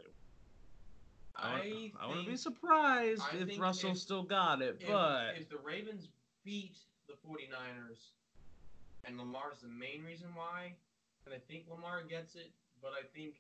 I, 1.39 1.49
I, 1.49 1.55
would- 1.55 1.93
I 2.01 2.07
wouldn't 2.09 2.27
be 2.29 2.37
surprised 2.37 3.23
I 3.23 3.37
if 3.37 3.59
Russell 3.59 3.93
if- 3.93 3.99
still 3.99 4.23
got 4.23 4.63
it, 4.63 4.77
if, 4.81 4.89
but 4.89 5.35
if 5.37 5.49
the 5.49 5.59
Ravens 5.59 6.09
beat 6.45 6.77
the 7.09 7.15
49ers, 7.27 8.11
and 9.05 9.19
Lamar's 9.19 9.61
the 9.63 9.69
main 9.69 10.03
reason 10.05 10.29
why, 10.35 10.75
and 11.25 11.35
I 11.35 11.39
think 11.39 11.65
Lamar 11.69 12.03
gets 12.03 12.35
it, 12.35 12.51
but 12.83 12.93
I 12.93 13.07
think 13.15 13.37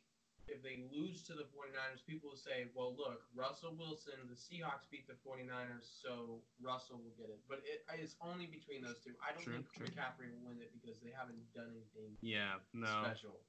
if 0.47 0.63
they 0.63 0.79
lose 0.95 1.23
to 1.27 1.35
the 1.35 1.43
49ers, 1.51 2.07
people 2.07 2.31
will 2.31 2.39
say, 2.39 2.71
well, 2.71 2.95
look, 2.95 3.27
Russell 3.35 3.75
Wilson, 3.75 4.15
the 4.31 4.39
Seahawks 4.39 4.87
beat 4.87 5.11
the 5.11 5.19
49ers, 5.27 5.83
so 5.91 6.39
Russell 6.63 7.03
will 7.03 7.15
get 7.19 7.27
it. 7.35 7.43
But 7.51 7.67
it, 7.67 7.83
it's 7.99 8.15
only 8.23 8.47
between 8.47 8.83
those 8.87 9.03
two. 9.03 9.19
I 9.19 9.35
don't 9.35 9.43
True, 9.43 9.59
think 9.59 9.75
true. 9.75 9.87
McCaffrey 9.91 10.31
will 10.31 10.47
win 10.55 10.63
it 10.63 10.71
because 10.71 11.03
they 11.03 11.11
haven't 11.11 11.43
done 11.51 11.75
anything 11.75 12.15
yeah, 12.23 12.63
no. 12.71 12.87
special. 13.03 13.43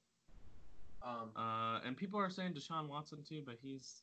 Um, 1.03 1.31
Uh, 1.35 1.79
and 1.85 1.95
people 1.95 2.19
are 2.19 2.29
saying 2.29 2.53
Deshaun 2.53 2.87
Watson 2.87 3.23
too, 3.27 3.43
but 3.45 3.55
he's. 3.61 4.01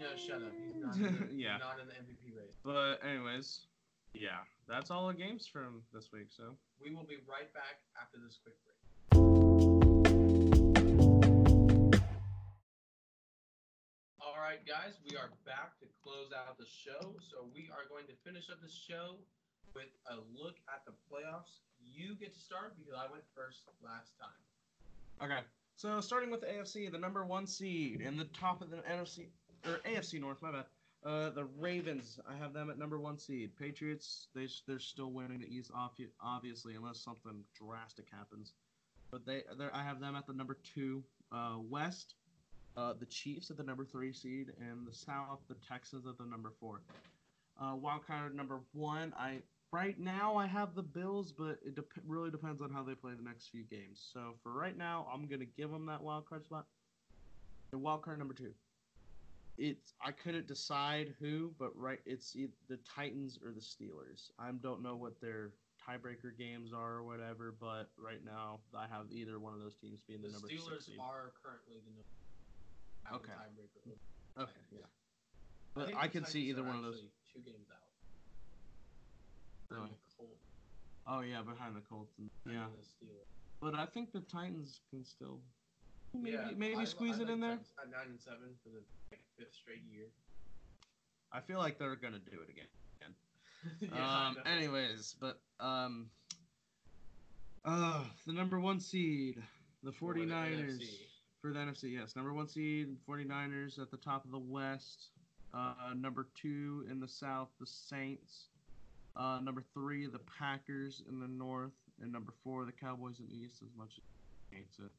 yeah, 0.00 0.08
shut 0.16 0.42
up. 0.42 0.52
He's 0.52 0.76
not, 0.82 0.96
in 0.96 1.02
the, 1.02 1.34
Yeah. 1.34 1.56
not 1.58 1.78
in 1.80 1.86
the 1.86 1.94
MVP 1.94 2.36
race. 2.36 2.56
But 2.64 2.96
anyways, 3.04 3.66
yeah, 4.12 4.40
that's 4.68 4.90
all 4.90 5.08
the 5.08 5.14
games 5.14 5.46
from 5.46 5.82
this 5.92 6.10
week. 6.12 6.28
So 6.30 6.56
We 6.82 6.94
will 6.94 7.04
be 7.04 7.16
right 7.28 7.52
back 7.54 7.80
after 8.00 8.18
this 8.18 8.38
quick 8.42 8.56
break. 8.64 9.76
All 14.20 14.34
right, 14.42 14.64
guys, 14.66 14.98
we 15.06 15.16
are 15.16 15.30
back 15.46 15.78
to 15.80 15.86
close 16.02 16.32
out 16.34 16.58
the 16.58 16.66
show. 16.66 17.14
So 17.30 17.46
we 17.54 17.68
are 17.70 17.86
going 17.88 18.06
to 18.10 18.16
finish 18.24 18.48
up 18.50 18.58
the 18.64 18.70
show 18.72 19.20
with 19.74 19.92
a 20.10 20.16
look 20.34 20.56
at 20.72 20.82
the 20.88 20.94
playoffs. 21.06 21.62
You 21.78 22.16
get 22.16 22.34
to 22.34 22.40
start 22.40 22.74
because 22.80 22.96
I 22.96 23.06
went 23.12 23.22
first 23.36 23.68
last 23.84 24.16
time. 24.18 24.40
okay. 25.22 25.42
So 25.76 26.00
starting 26.00 26.30
with 26.30 26.40
the 26.40 26.46
AFC, 26.46 26.90
the 26.90 26.98
number 26.98 27.24
one 27.24 27.46
seed 27.46 28.00
in 28.00 28.16
the 28.16 28.24
top 28.24 28.62
of 28.62 28.70
the 28.70 28.78
NFC 28.78 29.26
or 29.66 29.78
AFC 29.86 30.18
North, 30.18 30.38
my 30.40 30.50
bad. 30.50 30.64
Uh, 31.04 31.30
the 31.30 31.44
Ravens, 31.60 32.18
I 32.28 32.34
have 32.34 32.52
them 32.52 32.70
at 32.70 32.78
number 32.78 32.98
one 32.98 33.18
seed. 33.18 33.50
Patriots, 33.58 34.28
they 34.34 34.48
they're 34.66 34.80
still 34.80 35.12
winning 35.12 35.40
the 35.40 35.46
East, 35.46 35.70
obvi- 35.72 36.08
obviously, 36.20 36.74
unless 36.74 36.98
something 36.98 37.44
drastic 37.54 38.06
happens. 38.10 38.54
But 39.10 39.26
they, 39.26 39.42
they 39.58 39.66
I 39.72 39.84
have 39.84 40.00
them 40.00 40.16
at 40.16 40.26
the 40.26 40.32
number 40.32 40.56
two. 40.74 41.04
Uh, 41.30 41.58
West, 41.70 42.14
uh, 42.76 42.94
the 42.98 43.06
Chiefs 43.06 43.50
at 43.50 43.58
the 43.58 43.62
number 43.62 43.84
three 43.84 44.12
seed, 44.12 44.52
and 44.58 44.86
the 44.86 44.94
South, 44.94 45.40
the 45.46 45.56
Texans 45.68 46.06
at 46.06 46.16
the 46.16 46.24
number 46.24 46.52
four. 46.58 46.80
Uh, 47.60 47.76
wild 47.76 48.06
card 48.06 48.34
number 48.34 48.60
one, 48.72 49.14
I 49.16 49.42
right 49.76 49.98
now 49.98 50.36
I 50.36 50.46
have 50.46 50.74
the 50.74 50.82
Bills, 50.82 51.32
but 51.36 51.58
it 51.64 51.74
dep- 51.74 51.84
really 52.06 52.30
depends 52.30 52.62
on 52.62 52.70
how 52.70 52.82
they 52.82 52.94
play 52.94 53.12
the 53.14 53.22
next 53.22 53.48
few 53.48 53.62
games. 53.64 54.08
So 54.12 54.34
for 54.42 54.52
right 54.52 54.76
now, 54.76 55.06
I'm 55.12 55.26
gonna 55.26 55.44
give 55.44 55.70
them 55.70 55.84
that 55.86 56.02
wild 56.02 56.26
card 56.26 56.44
spot. 56.44 56.64
The 57.70 57.78
wild 57.78 58.02
card 58.02 58.18
number 58.18 58.32
two 58.32 58.54
it's 59.58 59.94
I 60.04 60.12
couldn't 60.12 60.46
decide 60.46 61.14
who, 61.18 61.52
but 61.58 61.70
right, 61.76 62.00
it's 62.04 62.32
the 62.68 62.78
Titans 62.94 63.38
or 63.42 63.52
the 63.52 63.60
Steelers. 63.60 64.30
I 64.38 64.50
don't 64.50 64.82
know 64.82 64.96
what 64.96 65.20
their 65.20 65.52
tiebreaker 65.80 66.36
games 66.36 66.72
are 66.74 66.94
or 66.96 67.04
whatever, 67.04 67.54
but 67.58 67.88
right 67.96 68.22
now 68.24 68.60
I 68.76 68.86
have 68.86 69.06
either 69.10 69.38
one 69.38 69.54
of 69.54 69.60
those 69.60 69.74
teams 69.76 70.00
being 70.06 70.20
the, 70.20 70.28
The 70.28 70.32
number 70.34 70.48
Steelers 70.48 70.88
are 71.00 71.32
currently 71.42 71.80
the 71.84 71.90
number. 71.90 72.12
have 73.04 73.22
the 73.22 73.28
Okay. 73.28 73.32
tiebreaker. 73.32 74.42
okay, 74.42 74.60
yeah. 74.72 74.78
but 75.74 75.94
I, 75.96 76.06
the 76.06 76.12
can 76.12 76.24
see 76.26 76.40
either 76.40 76.62
one 76.62 76.76
of 76.76 76.82
those. 76.82 77.00
Two 77.32 77.40
games 77.40 77.68
out. 77.70 77.85
Really? 79.70 79.90
Oh 81.08 81.20
yeah, 81.20 81.42
behind 81.42 81.76
the 81.76 81.80
Colts. 81.88 82.14
And, 82.18 82.30
yeah, 82.46 82.64
but 83.60 83.74
I 83.74 83.86
think 83.86 84.12
the 84.12 84.20
Titans 84.20 84.80
can 84.90 85.04
still 85.04 85.38
maybe 86.14 86.36
Yeah, 86.36 86.50
maybe 86.56 86.76
I- 86.80 86.84
squeeze 86.84 87.18
I 87.18 87.22
it 87.22 87.30
in 87.30 87.40
like 87.40 87.50
there. 87.50 87.58
At 87.82 87.90
nine 87.90 88.08
and 88.10 88.20
seven 88.20 88.54
for 88.62 88.70
the 88.70 88.82
fifth 89.38 89.54
straight 89.54 89.82
year. 89.90 90.06
I 91.32 91.40
feel 91.40 91.58
like 91.58 91.78
they're 91.78 91.96
gonna 91.96 92.18
do 92.18 92.38
it 92.42 92.50
again. 92.50 92.66
yeah, 93.80 94.26
um. 94.28 94.36
Anyways, 94.46 95.14
but 95.20 95.40
um. 95.60 96.10
Uh, 97.64 98.04
the 98.26 98.32
number 98.32 98.60
one 98.60 98.78
seed, 98.78 99.42
the 99.82 99.90
For 99.90 100.14
the 100.14 100.20
49ers. 100.20 100.82
For 101.42 101.52
the 101.52 101.58
NFC, 101.58 101.92
yes. 101.94 102.14
Number 102.14 102.32
one 102.32 102.46
seed, 102.46 102.96
49ers 103.08 103.80
at 103.80 103.90
the 103.90 103.96
top 103.96 104.24
of 104.24 104.30
the 104.30 104.38
West. 104.38 105.08
Uh, 105.52 105.74
number 105.96 106.28
two 106.40 106.86
in 106.88 107.00
the 107.00 107.08
South, 107.08 107.48
the 107.58 107.66
Saints. 107.66 108.46
Uh, 109.16 109.40
number 109.42 109.64
three, 109.72 110.06
the 110.06 110.20
Packers 110.38 111.02
in 111.08 111.18
the 111.18 111.28
North. 111.28 111.72
And 112.02 112.12
number 112.12 112.32
four, 112.44 112.64
the 112.64 112.72
Cowboys 112.72 113.18
in 113.18 113.26
the 113.26 113.34
East, 113.34 113.62
as 113.62 113.70
much 113.76 113.92
as 113.96 114.04
I 114.52 114.56
hates 114.56 114.78
it. 114.78 114.90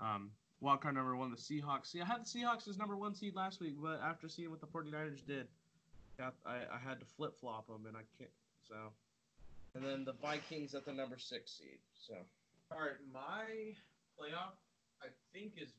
Um, 0.00 0.30
wildcard 0.62 0.94
number 0.94 1.16
one, 1.16 1.30
the 1.30 1.36
Seahawks. 1.36 1.86
See, 1.86 2.00
I 2.00 2.04
had 2.04 2.24
the 2.24 2.28
Seahawks 2.28 2.66
as 2.66 2.78
number 2.78 2.96
one 2.96 3.14
seed 3.14 3.36
last 3.36 3.60
week, 3.60 3.76
but 3.80 4.00
after 4.02 4.28
seeing 4.28 4.50
what 4.50 4.60
the 4.60 4.66
49ers 4.66 5.24
did, 5.26 5.46
I, 6.18 6.66
I 6.70 6.78
had 6.82 6.98
to 7.00 7.06
flip 7.16 7.38
flop 7.38 7.68
them, 7.68 7.86
and 7.86 7.96
I 7.96 8.02
can't. 8.18 8.30
So. 8.68 8.74
And 9.74 9.84
then 9.84 10.04
the 10.04 10.14
Vikings 10.20 10.74
at 10.74 10.84
the 10.84 10.92
number 10.92 11.16
six 11.18 11.52
seed. 11.58 11.78
So. 11.94 12.14
All 12.70 12.78
right, 12.80 12.98
my 13.12 13.74
playoff 14.18 14.58
I 15.02 15.10
think 15.32 15.54
is 15.56 15.74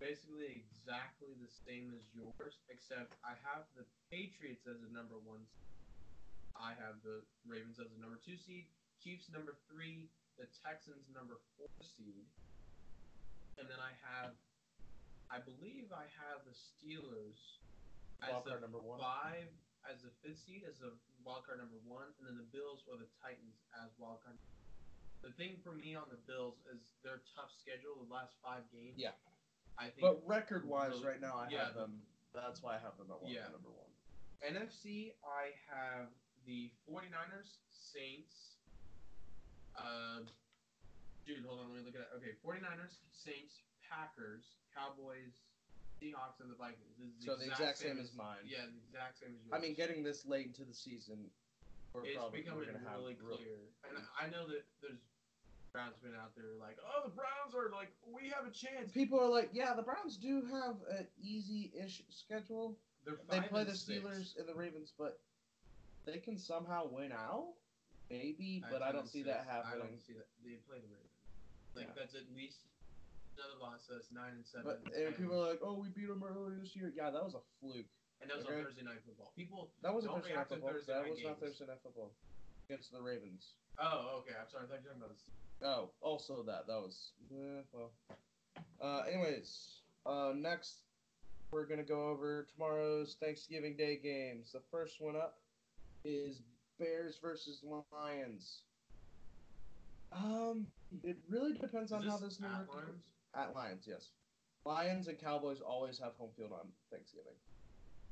basically 0.00 0.64
exactly 0.64 1.34
the 1.40 1.50
same 1.66 1.92
as 1.96 2.04
yours, 2.14 2.56
except 2.70 3.16
I 3.24 3.34
have 3.42 3.66
the 3.76 3.84
Patriots 4.10 4.64
as 4.66 4.80
a 4.84 4.90
number 4.94 5.16
one. 5.24 5.44
seed. 5.44 5.77
I 6.58 6.74
have 6.74 6.98
the 7.06 7.22
Ravens 7.46 7.78
as 7.78 7.88
the 7.94 8.00
number 8.02 8.18
two 8.18 8.36
seed, 8.36 8.66
Chiefs 8.98 9.30
number 9.30 9.54
three, 9.70 10.10
the 10.36 10.50
Texans 10.62 11.06
number 11.14 11.38
four 11.54 11.70
seed, 11.82 12.26
and 13.58 13.70
then 13.70 13.78
I 13.78 13.94
have, 14.02 14.34
I 15.30 15.38
believe 15.38 15.90
I 15.94 16.06
have 16.18 16.42
the 16.42 16.54
Steelers 16.54 17.38
as 18.22 18.34
Wildcard 18.34 18.58
the 18.62 18.66
number 18.66 18.82
one. 18.82 18.98
five 18.98 19.46
as 19.86 20.02
the 20.02 20.10
fifth 20.22 20.42
seed 20.42 20.66
as 20.66 20.82
a 20.82 20.90
wildcard 21.22 21.62
number 21.62 21.78
one, 21.86 22.10
and 22.18 22.26
then 22.26 22.34
the 22.36 22.48
Bills 22.50 22.82
or 22.90 22.98
the 22.98 23.06
Titans 23.22 23.62
as 23.78 23.94
wild 23.98 24.18
card. 24.26 24.36
The 25.22 25.30
thing 25.38 25.58
for 25.62 25.70
me 25.74 25.94
on 25.94 26.06
the 26.10 26.18
Bills 26.26 26.58
is 26.74 26.94
their 27.06 27.22
tough 27.34 27.50
schedule, 27.54 27.94
the 28.02 28.10
last 28.10 28.34
five 28.42 28.66
games. 28.74 28.98
Yeah. 28.98 29.14
I 29.78 29.90
think 29.94 30.02
But 30.02 30.26
record 30.26 30.66
wise, 30.66 30.90
really- 30.98 31.06
right 31.06 31.22
now, 31.22 31.38
I 31.38 31.48
yeah, 31.50 31.70
have 31.70 31.74
them. 31.74 32.02
That's 32.34 32.62
why 32.62 32.74
I 32.74 32.78
have 32.82 32.98
them 32.98 33.10
at 33.10 33.22
one, 33.22 33.30
Yeah. 33.30 33.48
number 33.54 33.70
one. 33.70 33.90
NFC, 34.42 35.14
I 35.22 35.54
have 35.70 36.10
the 36.48 36.72
49ers, 36.88 37.60
Saints. 37.68 38.56
Uh, 39.76 40.24
dude, 41.28 41.44
hold 41.44 41.60
on, 41.60 41.68
let 41.70 41.76
me 41.78 41.84
look 41.84 41.94
at 41.94 42.08
it. 42.08 42.10
Okay, 42.16 42.32
49ers, 42.40 42.96
Saints, 43.12 43.60
Packers, 43.84 44.56
Cowboys, 44.72 45.36
Seahawks, 46.00 46.40
and 46.40 46.48
the 46.48 46.56
Vikings. 46.56 46.96
This 46.96 47.12
is 47.12 47.28
So 47.28 47.36
the 47.36 47.52
exact 47.52 47.76
same 47.76 48.00
as 48.00 48.16
mine. 48.16 48.48
Yeah, 48.48 48.64
the 48.64 48.80
exact 48.88 49.20
same 49.20 49.36
as 49.36 49.44
yours. 49.44 49.52
I 49.54 49.60
mean, 49.60 49.76
getting 49.76 50.00
this 50.00 50.24
late 50.24 50.48
into 50.48 50.64
the 50.64 50.74
season, 50.74 51.28
we're 51.92 52.08
it's 52.08 52.16
becoming 52.32 52.64
really 52.64 53.16
real- 53.20 53.36
clear, 53.36 53.68
and 53.84 54.00
I 54.16 54.32
know 54.32 54.48
that 54.48 54.64
there's 54.80 55.04
Browns 55.72 56.00
been 56.00 56.16
out 56.16 56.32
there 56.34 56.56
like, 56.58 56.80
oh, 56.80 57.04
the 57.04 57.12
Browns 57.12 57.52
are 57.52 57.68
like, 57.70 57.92
we 58.08 58.32
have 58.32 58.48
a 58.48 58.54
chance. 58.54 58.90
People 58.90 59.20
are 59.20 59.28
like, 59.28 59.50
yeah, 59.52 59.76
the 59.76 59.84
Browns 59.84 60.16
do 60.16 60.42
have 60.48 60.80
an 60.96 61.06
easy-ish 61.20 62.02
schedule. 62.08 62.78
They're 63.04 63.20
They 63.28 63.40
play 63.46 63.64
the 63.64 63.76
six. 63.76 64.00
Steelers 64.00 64.38
and 64.40 64.48
the 64.48 64.54
Ravens, 64.54 64.92
but 64.98 65.20
they 66.08 66.18
can 66.18 66.38
somehow 66.38 66.88
win 66.88 67.12
out. 67.12 67.52
Maybe, 68.08 68.64
but 68.72 68.80
I 68.80 68.88
10 68.88 68.94
don't 68.96 69.08
see 69.08 69.22
that 69.28 69.44
I 69.44 69.52
happening. 69.52 69.92
don't 69.92 70.00
see 70.00 70.16
that. 70.16 70.24
They 70.40 70.56
play 70.64 70.80
the 70.80 70.88
Ravens. 70.88 71.20
Like 71.76 71.92
Yeah. 71.92 72.00
that's 72.00 72.14
at 72.16 72.24
least 72.32 72.64
another 73.36 73.60
loss. 73.60 73.84
So 73.84 73.94
that's 73.94 74.10
nine 74.10 74.32
and 74.32 74.46
seven. 74.46 74.64
But 74.64 74.80
and 74.96 75.12
and, 75.12 75.16
people 75.16 75.36
are 75.36 75.50
like, 75.52 75.60
"Oh, 75.60 75.74
we 75.74 75.88
beat 75.92 76.08
them 76.08 76.24
earlier 76.24 76.56
this 76.56 76.74
year." 76.74 76.88
Yeah, 76.96 77.10
that 77.10 77.22
was 77.22 77.34
a 77.34 77.44
fluke. 77.60 77.86
and 78.20 78.30
that 78.30 78.36
was 78.36 78.46
okay. 78.46 78.56
on 78.56 78.64
Thursday 78.64 78.82
night 78.82 79.04
football. 79.04 79.32
People. 79.36 79.70
That 79.82 79.92
wasn't 79.92 80.14
Don't 80.14 80.22
Thursday 80.22 80.36
night 80.36 80.48
football. 80.48 80.72
Thursday 80.72 80.92
That 80.92 81.02
night 81.02 81.10
was 81.10 81.22
not. 81.22 81.40
Thursday 81.40 81.66
night 81.66 81.82
football 81.82 82.10
against 82.66 82.92
the 82.92 83.02
Ravens. 83.02 83.54
Oh, 83.78 84.24
okay. 84.24 84.34
I'm 84.40 84.48
sorry. 84.48 84.64
I 84.64 84.66
thought 84.66 84.80
you 84.82 84.88
were 84.88 84.96
talking 84.96 85.04
about 85.04 85.12
the. 85.60 85.66
Oh, 85.66 85.90
also 86.00 86.42
that. 86.44 86.66
That 86.66 86.80
was 86.80 87.12
eh, 87.30 87.62
well. 87.72 87.92
Uh, 88.80 89.02
anyways, 89.10 89.82
uh, 90.06 90.32
next 90.34 90.88
we're 91.50 91.66
gonna 91.66 91.82
go 91.82 92.08
over 92.08 92.46
tomorrow's 92.52 93.16
Thanksgiving 93.20 93.76
Day 93.76 93.96
games. 93.96 94.52
The 94.52 94.62
first 94.70 95.00
one 95.00 95.16
up 95.16 95.38
is 96.08 96.40
Bears 96.78 97.18
versus 97.20 97.62
Lions. 97.92 98.62
Um, 100.12 100.66
it 101.04 101.18
really 101.28 101.52
depends 101.52 101.92
on 101.92 102.02
Is 102.02 102.10
how 102.10 102.16
this 102.16 102.38
this 102.38 102.40
new 102.40 102.46
at 102.46 102.68
Lions? 102.68 103.02
At 103.34 103.54
Lions, 103.54 103.84
yes. 103.86 104.08
Lions 104.64 105.08
and 105.08 105.18
Cowboys 105.18 105.60
always 105.60 105.98
have 105.98 106.12
home 106.18 106.30
field 106.36 106.52
on 106.52 106.68
Thanksgiving. 106.90 107.36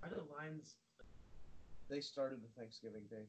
I 0.02 0.08
know 0.08 0.24
Lions. 0.36 0.74
They 1.88 2.00
started 2.00 2.40
the 2.42 2.60
Thanksgiving 2.60 3.04
Day. 3.10 3.24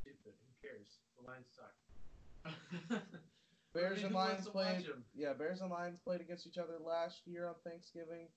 Stupid. 0.00 0.32
Who 0.32 0.68
cares? 0.68 0.98
The 1.18 1.26
Lions 1.28 1.50
suck. 1.52 3.02
Bears 3.74 4.02
and 4.04 4.14
Lions 4.14 4.48
played. 4.48 4.86
Yeah, 5.14 5.34
Bears 5.34 5.60
and 5.60 5.70
Lions 5.70 5.98
played 5.98 6.20
against 6.20 6.46
each 6.46 6.56
other 6.56 6.78
last 6.80 7.26
year 7.26 7.48
on 7.48 7.54
Thanksgiving. 7.64 8.28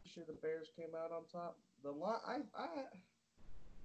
Pretty 0.00 0.14
sure 0.14 0.24
the 0.26 0.40
Bears 0.40 0.70
came 0.76 0.94
out 0.96 1.12
on 1.12 1.24
top. 1.30 1.58
The 1.82 1.90
li- 1.90 2.24
I 2.26 2.38
I 2.56 2.68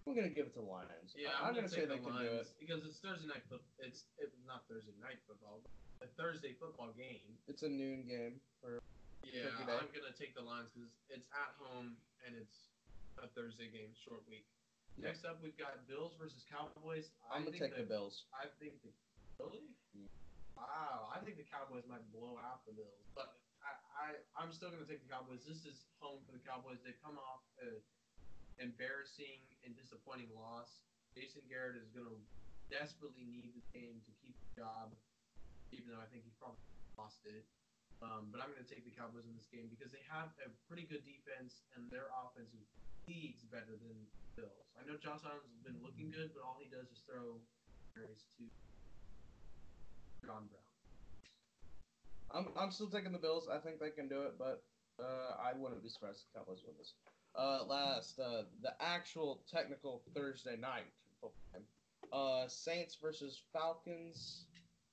I'm 0.09 0.17
gonna 0.17 0.33
give 0.33 0.49
it 0.49 0.57
to 0.57 0.65
Lions. 0.65 1.13
Yeah, 1.13 1.37
I, 1.37 1.45
I'm, 1.45 1.53
am 1.53 1.61
gonna, 1.61 1.69
say 1.69 1.85
they 1.85 2.01
the 2.01 2.01
can 2.01 2.17
Lions 2.17 2.49
do 2.49 2.57
it. 2.57 2.57
because 2.57 2.81
it's 2.81 2.97
Thursday 2.97 3.29
night 3.29 3.45
football. 3.45 3.69
It's 3.77 4.09
it, 4.17 4.33
not 4.49 4.65
Thursday 4.65 4.97
night 4.97 5.21
football, 5.29 5.61
a 6.01 6.09
Thursday 6.17 6.57
football 6.57 6.89
game. 6.97 7.37
It's 7.45 7.61
a 7.61 7.69
noon 7.69 8.09
game 8.09 8.41
for 8.57 8.81
Yeah, 9.21 9.53
I'm 9.69 9.85
gonna 9.93 10.09
take 10.17 10.33
the 10.33 10.41
Lions 10.41 10.73
because 10.73 10.89
it's 11.13 11.29
at 11.29 11.53
home 11.61 11.93
and 12.25 12.33
it's 12.33 12.73
a 13.21 13.29
Thursday 13.37 13.69
game, 13.69 13.93
short 13.93 14.25
week. 14.25 14.49
Yeah. 14.97 15.13
Next 15.13 15.29
up, 15.29 15.37
we've 15.45 15.53
got 15.61 15.77
Bills 15.85 16.17
versus 16.17 16.41
Cowboys. 16.49 17.13
I'm 17.29 17.45
I 17.45 17.53
gonna 17.53 17.53
think 17.53 17.69
take 17.69 17.77
the 17.77 17.85
Bills. 17.85 18.25
I 18.33 18.49
think 18.57 18.81
the 18.81 18.89
really. 19.37 19.61
Mm. 19.93 20.09
Wow, 20.57 21.13
I 21.13 21.21
think 21.21 21.37
the 21.37 21.45
Cowboys 21.45 21.85
might 21.85 22.01
blow 22.09 22.41
out 22.41 22.65
the 22.65 22.73
Bills, 22.73 23.05
but 23.13 23.37
I, 23.61 23.77
I 23.93 24.05
I'm 24.41 24.49
still 24.49 24.73
gonna 24.73 24.89
take 24.89 25.05
the 25.05 25.11
Cowboys. 25.13 25.45
This 25.45 25.69
is 25.69 25.85
home 26.01 26.25
for 26.25 26.33
the 26.33 26.41
Cowboys. 26.41 26.81
They 26.81 26.97
come 26.97 27.21
off 27.21 27.45
a 27.61 27.77
embarrassing 28.59 29.43
and 29.65 29.75
disappointing 29.75 30.29
loss. 30.35 30.83
Jason 31.15 31.41
Garrett 31.49 31.79
is 31.79 31.89
gonna 31.91 32.19
desperately 32.69 33.25
need 33.25 33.51
the 33.57 33.65
game 33.73 33.97
to 34.05 34.11
keep 34.21 34.37
the 34.37 34.61
job, 34.61 34.93
even 35.73 35.89
though 35.89 36.01
I 36.03 36.07
think 36.13 36.23
he 36.23 36.31
probably 36.37 36.61
lost 36.95 37.25
it. 37.25 37.43
Um, 37.99 38.31
but 38.31 38.39
I'm 38.39 38.47
going 38.55 38.63
to 38.63 38.71
take 38.71 38.87
the 38.87 38.95
Cowboys 38.95 39.27
in 39.27 39.35
this 39.35 39.51
game 39.51 39.67
because 39.67 39.91
they 39.91 39.99
have 40.07 40.31
a 40.39 40.47
pretty 40.71 40.87
good 40.87 41.03
defense 41.03 41.67
and 41.75 41.83
their 41.91 42.07
offense 42.15 42.55
is 42.55 42.63
leagues 43.03 43.43
better 43.51 43.75
than 43.75 43.91
the 43.91 44.45
Bills. 44.45 44.71
I 44.79 44.87
know 44.87 44.95
Josh 44.95 45.19
Allen's 45.27 45.59
been 45.67 45.83
looking 45.83 46.07
good, 46.07 46.31
but 46.31 46.47
all 46.47 46.55
he 46.61 46.71
does 46.71 46.87
is 46.87 47.03
throw 47.03 47.43
carries 47.91 48.23
to 48.39 48.47
John 50.23 50.47
Brown. 50.47 50.71
I'm 52.29 52.45
I'm 52.55 52.71
still 52.71 52.87
taking 52.87 53.11
the 53.11 53.19
Bills. 53.19 53.49
I 53.51 53.57
think 53.57 53.81
they 53.81 53.89
can 53.89 54.07
do 54.07 54.21
it, 54.29 54.37
but 54.37 54.63
uh, 55.01 55.35
I 55.41 55.57
wouldn't 55.57 55.81
be 55.81 55.89
surprised 55.89 56.23
if 56.23 56.29
the 56.29 56.39
Cowboys 56.39 56.61
win 56.63 56.77
this. 56.77 56.93
Uh, 57.35 57.63
last, 57.67 58.19
uh, 58.19 58.43
the 58.61 58.73
actual 58.81 59.41
technical 59.51 60.01
Thursday 60.15 60.57
night. 60.57 60.91
Uh, 62.11 62.47
Saints 62.47 62.97
versus 63.01 63.41
Falcons. 63.53 64.45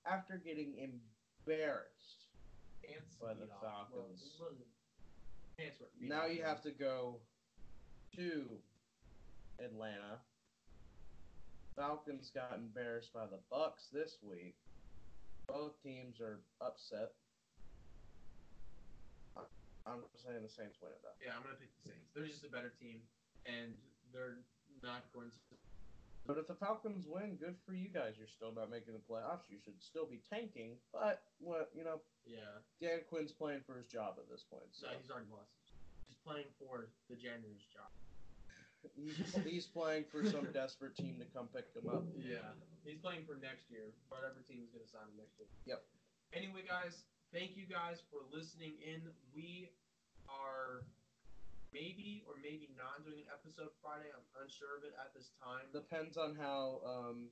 After 0.05 0.37
getting 0.37 0.75
embarrassed, 0.77 2.27
By 3.21 3.35
the. 3.35 3.47
Falcons. 3.61 4.37
Well, 4.39 4.49
it 4.49 4.53
wasn't- 4.53 4.67
Pants 5.57 5.81
were 5.81 5.87
beat 5.99 6.09
now 6.09 6.27
you 6.27 6.43
have 6.43 6.61
to 6.63 6.71
go 6.71 7.21
to 8.15 8.63
Atlanta. 9.59 10.21
Falcons 11.75 12.31
got 12.31 12.53
embarrassed 12.53 13.13
by 13.13 13.27
the 13.27 13.39
Bucs 13.51 13.91
this 13.91 14.23
week. 14.23 14.57
Both 15.47 15.81
teams 15.83 16.21
are 16.21 16.41
upset. 16.61 17.15
I'm 19.87 20.03
saying 20.19 20.43
the 20.43 20.51
Saints 20.51 20.77
win 20.83 20.91
it 20.91 21.01
though. 21.01 21.15
Yeah, 21.23 21.39
I'm 21.39 21.43
gonna 21.47 21.57
pick 21.59 21.71
the 21.79 21.95
Saints. 21.95 22.11
They're 22.13 22.27
just 22.27 22.43
a 22.43 22.51
better 22.51 22.75
team, 22.75 23.01
and 23.47 23.73
they're 24.11 24.43
not 24.83 25.07
going 25.15 25.31
to. 25.31 25.39
But 26.27 26.43
if 26.43 26.51
the 26.51 26.59
Falcons 26.59 27.07
win, 27.07 27.39
good 27.39 27.55
for 27.63 27.71
you 27.71 27.87
guys. 27.87 28.19
You're 28.19 28.27
still 28.27 28.51
not 28.51 28.67
making 28.67 28.99
the 28.99 29.05
playoffs. 29.07 29.47
You 29.47 29.63
should 29.63 29.79
still 29.79 30.11
be 30.11 30.19
tanking. 30.27 30.75
But 30.91 31.23
what 31.39 31.71
you 31.71 31.87
know, 31.87 32.03
Yeah. 32.27 32.67
Dan 32.83 33.07
Quinn's 33.07 33.31
playing 33.31 33.63
for 33.63 33.79
his 33.79 33.87
job 33.87 34.19
at 34.19 34.27
this 34.27 34.43
point. 34.51 34.67
So 34.75 34.91
No, 34.91 34.99
he's 34.99 35.07
already 35.07 35.31
lost. 35.31 35.55
He's 36.11 36.19
playing 36.27 36.51
for 36.59 36.91
the 37.07 37.15
janitor's 37.15 37.63
job. 37.71 37.87
he's, 38.99 39.39
he's 39.47 39.67
playing 39.71 40.03
for 40.11 40.27
some 40.27 40.51
desperate 40.55 40.99
team 40.99 41.15
to 41.23 41.27
come 41.31 41.47
pick 41.55 41.71
him 41.71 41.87
up. 41.87 42.03
Yeah. 42.19 42.43
He's 42.83 42.99
playing 42.99 43.23
for 43.23 43.39
next 43.39 43.71
year. 43.71 43.95
Whatever 44.11 44.43
team 44.51 44.67
is 44.67 44.71
gonna 44.75 44.91
sign 44.91 45.07
him 45.07 45.23
next 45.23 45.39
year. 45.39 45.47
Yep. 45.67 45.81
Anyway, 46.35 46.67
guys, 46.67 47.07
thank 47.33 47.57
you 47.57 47.67
guys 47.67 48.03
for 48.11 48.25
listening 48.35 48.75
in. 48.83 49.03
We 49.35 49.71
are 50.29 50.83
maybe 51.73 52.25
or 52.27 52.35
maybe 52.43 52.73
not 52.79 53.05
doing 53.05 53.27
an 53.27 53.31
episode 53.33 53.71
Friday. 53.83 54.09
I'm 54.15 54.25
unsure 54.41 54.79
of 54.79 54.85
it 54.85 54.95
at 54.99 55.13
this 55.15 55.31
time. 55.43 55.67
Depends 55.73 56.17
on 56.17 56.35
how 56.37 56.81
um 56.87 57.29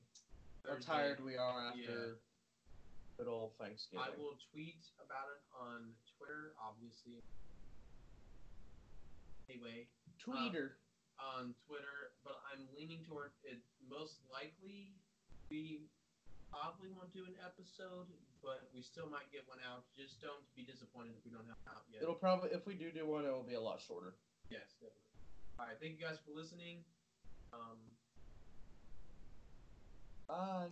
how 0.66 0.76
tired 0.80 1.20
we 1.24 1.36
are 1.36 1.72
Yeah. 1.76 1.84
after 1.84 2.18
good 3.16 3.28
old 3.28 3.54
Thanksgiving. 3.58 4.04
I 4.04 4.10
will 4.18 4.36
tweet 4.50 4.82
about 4.98 5.30
it 5.30 5.42
on 5.54 5.94
Twitter, 6.18 6.54
obviously. 6.58 7.22
Anyway, 9.48 9.86
Tweeter. 10.18 10.80
on 11.20 11.54
Twitter, 11.68 12.16
but 12.24 12.40
I'm 12.50 12.66
leaning 12.74 13.04
toward 13.04 13.30
it. 13.44 13.60
Most 13.86 14.18
likely, 14.32 14.96
we 15.50 15.86
probably 16.50 16.88
won't 16.90 17.12
do 17.12 17.24
an 17.28 17.36
episode, 17.44 18.08
but 18.44 18.68
we 18.76 18.84
still 18.84 19.08
might 19.08 19.26
get 19.32 19.48
one 19.48 19.58
out. 19.64 19.88
Just 19.96 20.20
don't 20.20 20.44
be 20.54 20.62
disappointed 20.62 21.16
if 21.16 21.24
we 21.24 21.32
don't 21.32 21.48
have 21.48 21.56
it 21.64 21.68
out 21.72 21.84
yet. 21.88 22.04
It'll 22.04 22.14
probably 22.14 22.52
if 22.52 22.68
we 22.68 22.76
do 22.76 22.92
do 22.92 23.08
one, 23.08 23.24
it 23.24 23.32
will 23.32 23.42
be 23.42 23.56
a 23.56 23.60
lot 23.60 23.80
shorter. 23.80 24.14
yes, 24.52 24.76
definitely. 24.76 25.10
All 25.58 25.66
right, 25.66 25.78
thank 25.80 25.96
you 25.98 26.04
guys 26.04 26.20
for 26.20 26.36
listening. 26.36 26.84
Um, 27.52 27.80
Bye. 30.28 30.68